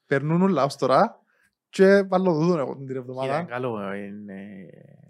Περνούν 0.06 0.42
όλα 0.42 0.64
ως 0.64 0.76
τώρα 0.76 1.20
και 1.68 2.02
βάλω 2.02 2.32
δούδον 2.34 2.58
εγώ 2.58 2.74
την 2.76 2.88
Είναι 2.88 2.98
εβδομάδα. 2.98 3.42
καλό, 3.42 3.92
είναι... 3.94 4.36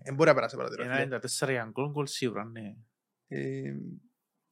Δεν 0.05 0.15
μπορεί 0.15 0.29
να 0.29 0.35
περάσει 0.35 0.57
παρατήρητο. 0.57 0.89
φίλε. 0.95 1.03
Ένα 1.03 1.21
94 1.21 1.49
για 1.51 1.69
γκολ, 1.73 1.91
γκολ 1.91 2.07
σίγουρα, 2.07 2.45
ναι. 2.45 2.75
Ε, 3.29 3.75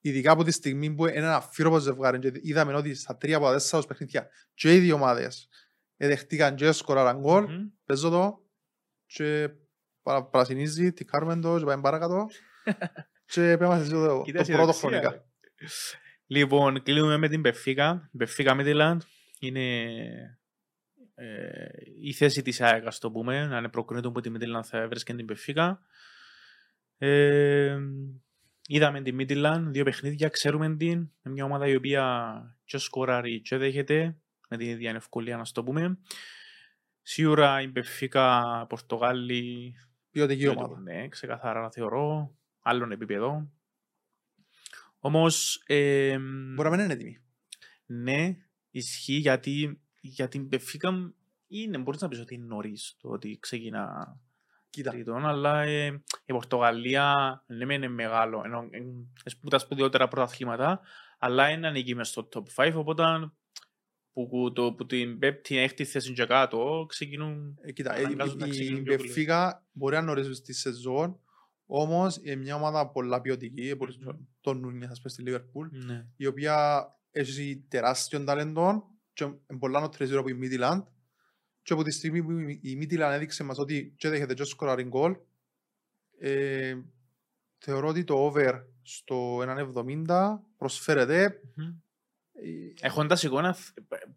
ειδικά 0.01 0.33
από 0.33 0.45
τη 0.45 0.51
στιγμή 0.51 0.95
που 0.95 1.07
είναι 1.07 1.17
ένα 1.17 1.37
αφήρωπο 1.37 1.79
ζευγάρι 1.79 2.19
και 2.19 2.33
είδαμε 2.43 2.75
ότι 2.75 2.95
στα 2.95 3.17
τρία 3.17 3.37
από 3.37 3.47
τα 3.47 3.53
τέσσερα 3.53 3.77
τους 3.83 3.87
παιχνίδια 3.91 4.29
και 4.55 4.75
οι 4.75 4.79
δύο 4.79 4.95
ομάδες 4.95 5.49
εδεχτήκαν 5.97 6.55
και 6.55 6.73
σκοράραν 6.73 7.19
γκολ, 7.21 7.45
Μμμ. 7.45 7.67
παίζω 7.85 8.11
το 8.11 8.45
και 9.07 9.51
παρα- 10.03 10.25
παρασυνίζει, 10.25 10.93
τι 10.93 11.05
κάνουμε 11.05 11.37
το 11.37 11.59
και 11.59 11.65
πάμε 11.65 11.83
παρακάτω 11.83 12.27
και 13.33 13.41
πρέπει 13.41 13.63
να 13.73 13.77
συζητήσω 13.79 14.07
το, 14.07 14.23
Κοίτας 14.25 14.47
το 14.47 14.53
πρώτο 14.53 14.71
αισιοδοξία, 14.71 15.01
χρονικά. 15.01 15.25
Ρε. 16.29 16.39
Λοιπόν, 16.39 16.83
κλείνουμε 16.83 17.17
με 17.17 17.29
την 17.29 17.43
Πεφίκα. 17.43 18.11
Πεφίκα 18.17 18.55
Μίτιλαντ 18.55 19.03
είναι 19.39 19.83
ε, 21.15 21.67
η 22.01 22.13
θέση 22.13 22.43
της 22.43 22.61
ΑΕΚ, 22.61 22.87
ας 22.87 22.99
το 22.99 23.11
πούμε. 23.11 23.39
Αν 23.39 23.71
προκρίνεται 23.71 24.11
που 24.11 24.21
τη 24.21 24.31
Μίτιλαντ 24.31 24.65
θα 24.67 24.89
βρίσκεται 24.89 25.19
την 25.19 25.27
Πεφίκα. 25.27 25.81
Ε, 26.99 27.79
είδαμε 28.67 29.03
τη 29.03 29.13
Μίτιλαντ, 29.13 29.69
δύο 29.69 29.85
παιχνίδια, 29.85 30.29
ξέρουμε 30.29 30.77
την. 30.77 30.91
Είναι 30.91 31.11
μια 31.23 31.45
ομάδα 31.45 31.67
η 31.67 31.77
οποία 31.77 32.57
και 32.65 32.79
σκοράρει 32.79 33.41
και 33.41 33.57
δέχεται, 33.57 34.17
με 34.49 34.57
την 34.57 34.69
ίδια 34.69 34.91
ευκολία 34.91 35.37
να 35.37 35.45
το 35.53 35.65
πούμε. 35.65 35.99
Σίγουρα 37.03 37.61
η 37.61 37.69
Πεφίκα, 37.69 38.67
Πορτογάλη, 38.69 39.75
Ποιοτική 40.11 40.49
ομάδα. 40.49 40.81
ναι, 40.81 41.09
ξεκαθαρά 41.09 41.61
να 41.61 41.71
θεωρώ. 41.71 42.37
Άλλον 42.63 42.93
επίπεδο. 42.93 43.51
Όμως, 45.07 45.63
ε, 45.67 46.19
Μπορεί 46.55 46.69
να 46.69 46.77
μην 46.77 46.85
είναι 46.85 46.93
έτοιμη. 46.93 47.19
ναι, 47.87 48.37
ισχύει 48.71 49.13
γιατί 49.17 49.81
για 50.01 50.29
την 50.29 50.49
Πεφίκα 50.49 51.15
είναι, 51.47 51.79
μπορείς 51.79 52.01
να 52.01 52.09
πεις 52.09 52.21
ότι 52.21 52.35
είναι 52.35 52.45
νωρίς 52.47 52.97
το 53.01 53.09
ότι 53.09 53.39
ξεκινά 53.41 54.17
Κοίτα, 54.71 54.91
τρίτον, 54.91 55.27
αλλά 55.27 55.63
ε, 55.63 55.87
η 56.25 56.33
Πορτογαλία 56.33 57.15
ναι, 57.47 57.65
μεν 57.65 57.77
είναι 57.83 57.89
μεγάλο, 57.93 58.43
ενώ 58.45 58.69
ε, 58.71 58.77
είναι 58.79 59.07
τα 59.51 59.59
σπουδαιότερα 59.59 60.09
πρωταθλήματα, 60.09 60.81
αλλά 61.19 61.49
είναι 61.49 61.67
ανήκει 61.67 61.95
μες 61.95 62.09
στο 62.09 62.29
top 62.33 62.43
5, 62.67 62.73
οπότε 62.75 63.03
που, 64.13 64.29
που, 64.29 64.53
το, 64.53 64.73
που 64.73 64.87
την 64.87 65.19
πέμπτη 65.19 65.57
έκτη 65.57 65.85
θέση 65.85 66.13
και 66.13 66.27
κάτω 66.27 66.85
ξεκινούν 66.89 67.59
ε, 67.63 67.73
κοίτα, 67.73 68.01
η- 68.01 68.05
αναγκάζονται 68.05 68.39
να 68.41 68.47
η 68.47 68.51
ξεκινούν 68.51 68.83
πιο 68.83 68.97
πολύ. 68.97 69.09
Μπεφίκα 69.09 69.67
μπορεί 69.73 69.95
να 69.95 70.03
νωρίζει 70.03 70.33
στη 70.33 70.53
σεζόν, 70.53 71.21
όμως 71.67 72.17
είναι 72.23 72.37
μια 72.37 72.55
ομάδα 72.55 72.91
πολλά 72.91 73.21
ποιοτική, 73.21 73.71
όπως 73.71 73.99
Μμμ. 73.99 74.17
το 74.41 74.55
Νούνια, 74.55 74.89
ας 74.91 74.99
πούμε, 74.99 75.13
στη 75.13 75.23
Λίβερπουλ, 75.23 75.69
ναι. 75.71 76.07
η 76.17 76.27
οποία 76.27 76.87
έχει 77.11 77.65
τεράστιον 77.69 78.25
ταλέντο 78.25 78.91
και 79.13 79.25
είναι 79.25 79.59
πολλά 79.59 79.81
νοτρές 79.81 80.13
από 80.13 80.29
η 80.29 80.39
Midland 80.43 80.83
και 81.63 81.73
από 81.73 81.83
τη 81.83 81.91
στιγμή 81.91 82.23
που 82.23 82.31
η 82.61 82.79
Midland 82.81 83.11
έδειξε 83.13 83.45
μας 83.45 83.59
ότι 83.59 83.95
και 83.97 84.09
δέχεται 84.09 84.35
και 84.35 84.45
σκοράρει 84.45 84.83
γκολ 84.83 85.17
ε, 86.19 86.77
θεωρώ 87.59 87.89
ότι 87.89 88.05
το 88.05 88.15
over 88.25 88.61
στο 88.83 89.39
1.70 90.07 90.39
προσφέρεται 90.57 91.41
Μμμ. 91.55 91.75
Ε, 92.43 92.87
Έχοντας 92.87 93.23
εικόνα 93.23 93.57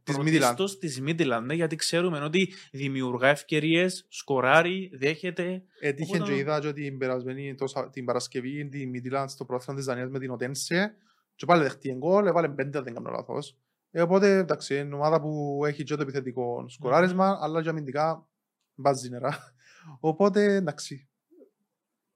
Της 0.04 0.16
πρωτίστως 0.16 0.78
της 0.78 1.02
Midland, 1.06 1.42
ναι, 1.46 1.54
γιατί 1.54 1.76
ξέρουμε 1.76 2.20
ότι 2.20 2.54
δημιουργά 2.72 3.28
ευκαιρίες, 3.28 4.06
σκοράρει, 4.10 4.92
δέχεται. 4.94 5.64
έτυχε 5.80 6.16
Οπότε- 6.16 6.32
και 6.32 6.38
είδα 6.38 6.60
και 6.60 6.74
την, 6.74 6.98
περασμένη, 6.98 7.56
το 7.56 7.68
Σα- 7.68 7.90
την 7.90 8.06
Παρασκευή 8.06 8.68
τη 8.70 8.92
Midland 8.94 9.26
στο 9.28 9.46
πρόθυμα 9.46 9.76
της 9.76 9.86
Δανίας 9.86 10.10
με 10.10 10.20
την 10.20 10.32
Οτένσε 10.32 10.96
και 11.36 11.46
πάλι 11.46 11.64
δεχτεί 11.64 11.94
γκολ, 11.98 12.26
έβαλε 12.26 12.50
πέντε 12.50 12.78
αν 12.78 12.84
δεν 12.84 12.94
κάνω 12.94 13.10
λάθος. 13.10 13.58
Ε, 13.92 14.02
οπότε 14.02 14.38
εντάξει, 14.38 14.78
είναι 14.78 14.96
ομάδα 14.96 15.22
που 15.22 15.62
έχει 15.66 15.84
και 15.84 15.96
το 15.96 16.02
επιθετικό 16.02 16.66
σκοράρισμα, 16.68 17.38
αλλά 17.42 17.62
και 17.62 17.70
αμυντικά 17.70 18.28
μπάζει 18.76 19.10
νερά. 19.10 19.54
Οπότε 20.00 20.54
εντάξει, 20.56 21.08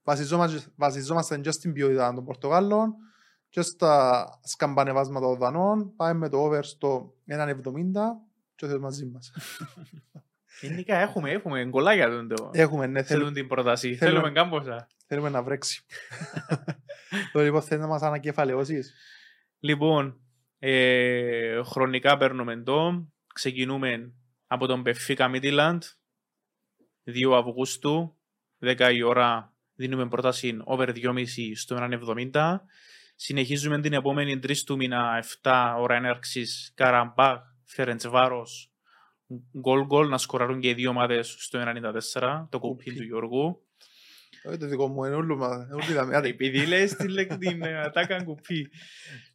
βασιζόμαστε, 0.04 0.62
βασιζόμαστε 0.76 1.38
και 1.38 1.52
στην 1.52 1.74
ποιότητα 1.74 2.14
των 2.14 2.24
Πορτογάλων 2.26 2.94
και 3.52 3.62
στα 3.62 4.26
σκαμπανεβάσματα 4.44 5.26
των 5.26 5.38
Δανών. 5.38 5.96
Πάμε 5.96 6.14
με 6.14 6.30
το 6.30 6.38
over 6.38 6.60
στο 6.64 7.14
1.70 7.28 7.58
και 8.56 8.66
ο 8.66 8.68
Θεός 8.68 8.80
μαζί 8.80 9.06
μας. 9.06 9.32
Γενικά 10.62 10.96
έχουμε, 10.96 11.32
έχουμε 11.32 11.66
γκολάκια 11.66 12.10
τον 12.10 12.28
το. 12.28 12.50
Έχουμε, 12.54 12.88
ναι, 12.88 13.04
θέλουμε, 13.04 13.26
Θέλουν 13.26 13.34
την 13.34 13.48
πρόταση. 13.48 13.96
θέλουμε- 13.96 14.20
Θέλουμε 14.22 14.32
κάμποσα. 14.40 14.88
θέλουμε 15.08 15.30
να 15.30 15.44
βρέξει. 15.44 15.86
Το 17.34 17.42
λοιπόν 17.42 17.62
θέλει 17.62 17.82
να 17.82 17.88
μας 17.88 18.02
ανακεφαλαιώσεις; 18.02 18.94
Λοιπόν, 19.60 20.20
ε, 20.60 21.62
χρονικά 21.64 22.18
παίρνουμε 22.18 22.62
το. 22.64 23.08
Ξεκινούμε 23.34 24.14
από 24.48 24.68
τον 24.68 24.84
Πεφίκα 24.84 25.28
Μίτιλαντ. 25.28 25.84
2 27.04 27.34
Αυγούστου, 27.38 28.18
10 28.60 28.92
η 28.94 29.04
ώρα, 29.04 29.54
δίνουμε 29.76 30.08
πρόταση 30.08 30.58
over 30.64 30.90
2,5 30.96 31.56
στο 31.56 31.76
1,70. 31.76 32.62
Συνεχίζουμε 33.24 33.82
την 33.82 33.94
επόμενη 33.94 34.40
3 34.44 34.58
του 34.66 34.76
μήνα, 34.76 35.24
7 35.42 35.76
ώρα 35.78 35.96
έναρξης, 35.96 36.72
Καραμπάχ, 36.76 37.40
Φερεντσβάρος, 37.66 38.72
γκολ 39.60 39.86
γκολ, 39.86 40.08
να 40.10 40.18
σκοράρουν 40.18 40.60
και 40.60 40.70
οι 40.70 40.74
δύο 40.74 40.90
ομάδες 40.90 41.36
στο 41.40 41.60
1,94, 41.60 42.48
το 42.50 42.60
κουπί 42.60 42.84
Κουπί. 42.84 42.96
του 42.98 43.04
Γιώργου. 43.04 43.68
Όχι 44.44 44.58
το 44.58 44.68
δικό 44.68 44.88
μου, 44.88 45.04
είναι 45.04 45.16
όλο 45.16 45.38
μας. 45.38 45.68
Όλοι 45.74 45.92
είδαμε. 45.92 46.16
Άντε, 46.16 46.28
Επειδή 46.28 46.66
λες 46.66 46.96
την, 46.96 47.10
λέξη- 47.10 47.38
την 47.40 47.62
ε, 47.64 47.78
ατάκα 47.82 48.24
κουπί. 48.24 48.70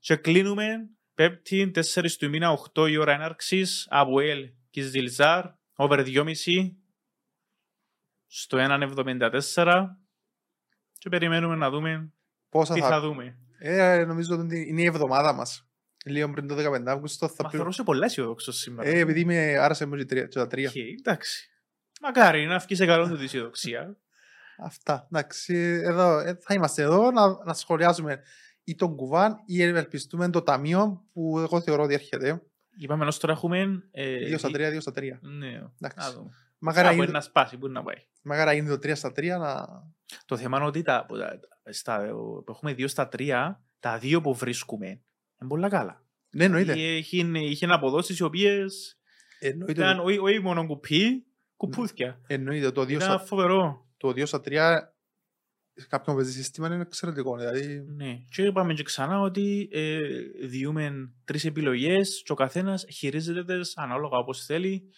Και 0.00 0.16
κλείνουμε 0.16 0.66
πέμπτη, 1.14 1.70
4 1.74 2.16
του 2.18 2.28
μήνα, 2.28 2.50
8 2.74 2.88
η 2.90 2.96
ώρα 2.96 3.12
έναρξης, 3.12 3.86
ΑΠΟΕΛ 3.90 4.48
και 4.70 4.82
Ζιλζάρ, 4.82 5.44
over 5.74 6.04
2,5 6.04 6.76
στο 8.26 8.58
1,74 8.58 9.86
και 10.98 11.08
περιμένουμε 11.08 11.56
να 11.56 11.70
δούμε 11.70 12.12
Πόσα 12.48 12.74
τι 12.74 12.80
θα... 12.80 12.88
θα 12.88 13.00
δούμε. 13.00 13.38
Ε, 13.58 14.04
νομίζω 14.04 14.38
ότι 14.38 14.66
είναι 14.68 14.82
η 14.82 14.84
εβδομάδα 14.84 15.32
μας. 15.32 15.68
Λίγο 16.04 16.30
πριν 16.30 16.46
το 16.46 16.54
15 16.74 16.82
Αύγουστο 16.86 17.28
θα 17.28 17.42
Μα 17.42 17.48
πει... 17.48 17.56
θεωρώ 17.56 17.72
σε 17.72 17.82
πολλά 17.82 18.04
αισιοδόξο 18.04 18.52
σήμερα. 18.52 18.88
Ε, 18.88 18.98
επειδή 18.98 19.24
με 19.24 19.56
άρεσε 19.58 19.86
μου 19.86 19.96
και 19.96 20.04
τρία- 20.04 20.26
και 20.26 20.38
τα 20.38 20.46
τρία. 20.46 20.68
Οκ, 20.68 20.76
εντάξει. 20.98 21.50
Μακάρι 22.00 22.46
να 22.46 22.58
βγει 22.58 22.74
σε 22.74 22.86
καλό 22.86 23.08
του 23.08 23.16
τη 23.16 23.24
αισιοδοξία. 23.24 23.96
Αυτά. 24.58 25.06
Εντάξει, 25.12 25.54
εδώ, 25.84 26.18
ε, 26.18 26.38
θα 26.40 26.54
είμαστε 26.54 26.82
εδώ 26.82 27.10
να, 27.10 27.44
να 27.44 27.52
σχολιάσουμε 27.54 28.20
ή 28.64 28.74
τον 28.74 28.96
κουβάν 28.96 29.36
ή 29.46 29.62
ευελπιστούμε 29.62 30.30
το 30.30 30.42
ταμείο 30.42 31.04
που 31.12 31.38
εγώ 31.38 31.60
θεωρώ 31.60 31.82
ότι 31.82 31.94
έρχεται. 31.94 32.42
Είπαμε 32.78 33.04
ως 33.06 33.18
τώρα 33.18 33.32
έχουμε... 33.32 33.82
ε, 33.90 34.34
2 34.34 34.38
στα 34.38 34.48
δι- 34.48 34.56
3, 34.56 34.74
2 34.74 34.76
στα 34.80 34.92
3. 34.96 35.02
Ναι, 35.20 35.48
Εντάξει. 35.48 36.08
να 36.08 36.12
δούμε. 36.12 36.30
Μακάρα 36.58 36.88
Κάπου 36.88 37.00
γίνει, 37.00 37.12
να 37.12 37.20
σπάσει, 37.20 37.56
πού 37.58 37.68
να 37.68 37.82
πάει. 37.82 37.96
μακάρα 38.22 38.52
γίνει 38.52 38.68
το 38.68 38.74
3 38.74 38.92
στα 38.94 39.08
3 39.08 39.26
να... 39.38 39.66
Το 40.26 40.36
θέμα 40.36 40.56
είναι 40.56 40.66
ότι 40.66 40.82
τα, 40.82 41.04
που 41.08 41.18
τα- 41.18 41.38
στα, 41.70 42.06
που 42.44 42.44
έχουμε 42.48 42.72
δύο 42.74 42.88
στα 42.88 43.08
τρία, 43.08 43.64
τα 43.80 43.98
δύο 43.98 44.20
που 44.20 44.34
βρίσκουμε 44.34 44.86
είναι 44.86 45.48
πολλά 45.48 45.68
καλά. 45.68 46.04
Ναι, 46.30 46.44
εννοείται. 46.44 46.72
Είχε, 46.80 47.16
είχε 47.34 47.66
αποδόσεις 47.66 48.18
οι 48.18 48.22
οποίες 48.22 48.98
Εννοείται, 49.38 49.72
ήταν 49.72 49.96
το, 49.96 50.02
όχι, 50.02 50.18
όχι 50.18 50.40
μόνο 50.40 50.66
κουπί, 50.66 51.26
κουπούθια. 51.56 52.20
εννοείται 52.26 52.70
το 52.70 52.80
2 52.80 52.88
Ήταν 52.88 53.00
στα, 53.00 53.18
φοβερό. 53.18 53.86
το 53.96 54.08
2 54.08 54.26
στα 54.26 54.40
3 54.44 54.78
σε 55.78 55.86
κάποιον 55.88 56.16
παίζει 56.16 56.32
σύστημα 56.32 56.66
είναι 56.66 56.82
εξαιρετικό. 56.82 57.36
Δηλαδή, 57.36 57.84
Ναι. 57.86 58.18
Και 58.30 58.42
είπαμε 58.42 58.74
και 58.74 58.82
ξανά 58.82 59.20
ότι 59.20 59.68
ε, 59.72 59.98
διούμε 60.46 61.12
τρεις 61.24 61.44
επιλογές 61.44 62.22
και 62.24 62.32
ο 62.32 62.34
καθένας 62.34 62.84
χειρίζεται 62.92 63.58
τις 63.60 63.76
ανάλογα 63.76 64.16
όπως 64.18 64.44
θέλει. 64.44 64.90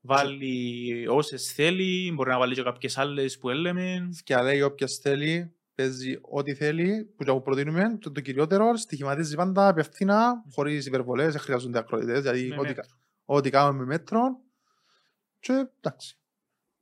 Βάλει 0.00 1.06
όσες 1.08 1.52
θέλει, 1.52 2.12
μπορεί 2.14 2.30
να 2.30 2.38
βάλει 2.38 2.54
και 2.54 2.62
κάποιες 2.62 2.98
άλλες 2.98 3.38
που 3.38 3.50
έλεμε. 3.50 4.08
και 4.24 4.36
λέει 4.36 4.60
όποιος 4.60 4.98
θέλει, 4.98 5.54
παίζει 5.74 6.18
ό,τι 6.20 6.54
θέλει, 6.54 7.04
που 7.16 7.24
και 7.24 7.30
εγώ 7.30 7.40
προτείνουμε, 7.40 7.96
και 8.00 8.10
το 8.10 8.20
κυριότερο, 8.20 8.76
στοιχηματίζει 8.76 9.34
πάντα 9.36 9.68
απευθύνα, 9.68 10.44
χωρίς 10.50 10.86
υπερβολές, 10.86 11.32
δεν 11.32 11.40
χρειάζονται 11.40 11.78
ακροητές, 11.78 12.20
δηλαδή 12.20 12.48
Με 12.48 12.54
ό,τι, 12.56 12.66
μέτρο. 12.66 12.84
ό,τι 13.24 13.50
κάνουμε 13.50 13.78
με 13.78 13.84
μέτρο. 13.84 14.20
Και 15.40 15.66
εντάξει. 15.80 16.18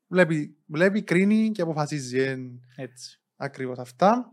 Βλέπει, 0.06 0.56
βλέπει, 0.66 1.02
κρίνει 1.02 1.50
και 1.50 1.62
αποφασίζει. 1.62 2.18
Εν, 2.18 2.60
Έτσι. 2.76 3.20
ακριβώς 3.36 3.78
αυτά. 3.78 4.32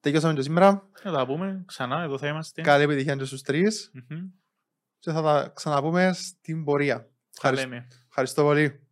Τελειώσαμε 0.00 0.34
και 0.34 0.42
σήμερα. 0.42 0.88
Θα 0.92 1.12
τα 1.12 1.26
πούμε 1.26 1.62
ξανά, 1.66 2.02
εδώ 2.02 2.18
θα 2.18 2.28
είμαστε. 2.28 2.62
Καλή 2.62 2.82
επιτυχία 2.82 3.16
και 3.16 3.24
στους 3.24 3.42
τρεις 3.42 3.90
Μμμ. 3.92 4.26
και 4.98 5.10
θα 5.12 5.22
τα 5.22 5.52
ξαναπούμε 5.54 6.12
στην 6.12 6.64
πορεία. 6.64 6.96
Τα 6.98 7.08
Ευχαριστώ, 7.34 7.68
λέμε. 7.68 7.86
ευχαριστώ 8.08 8.42
πολύ. 8.42 8.83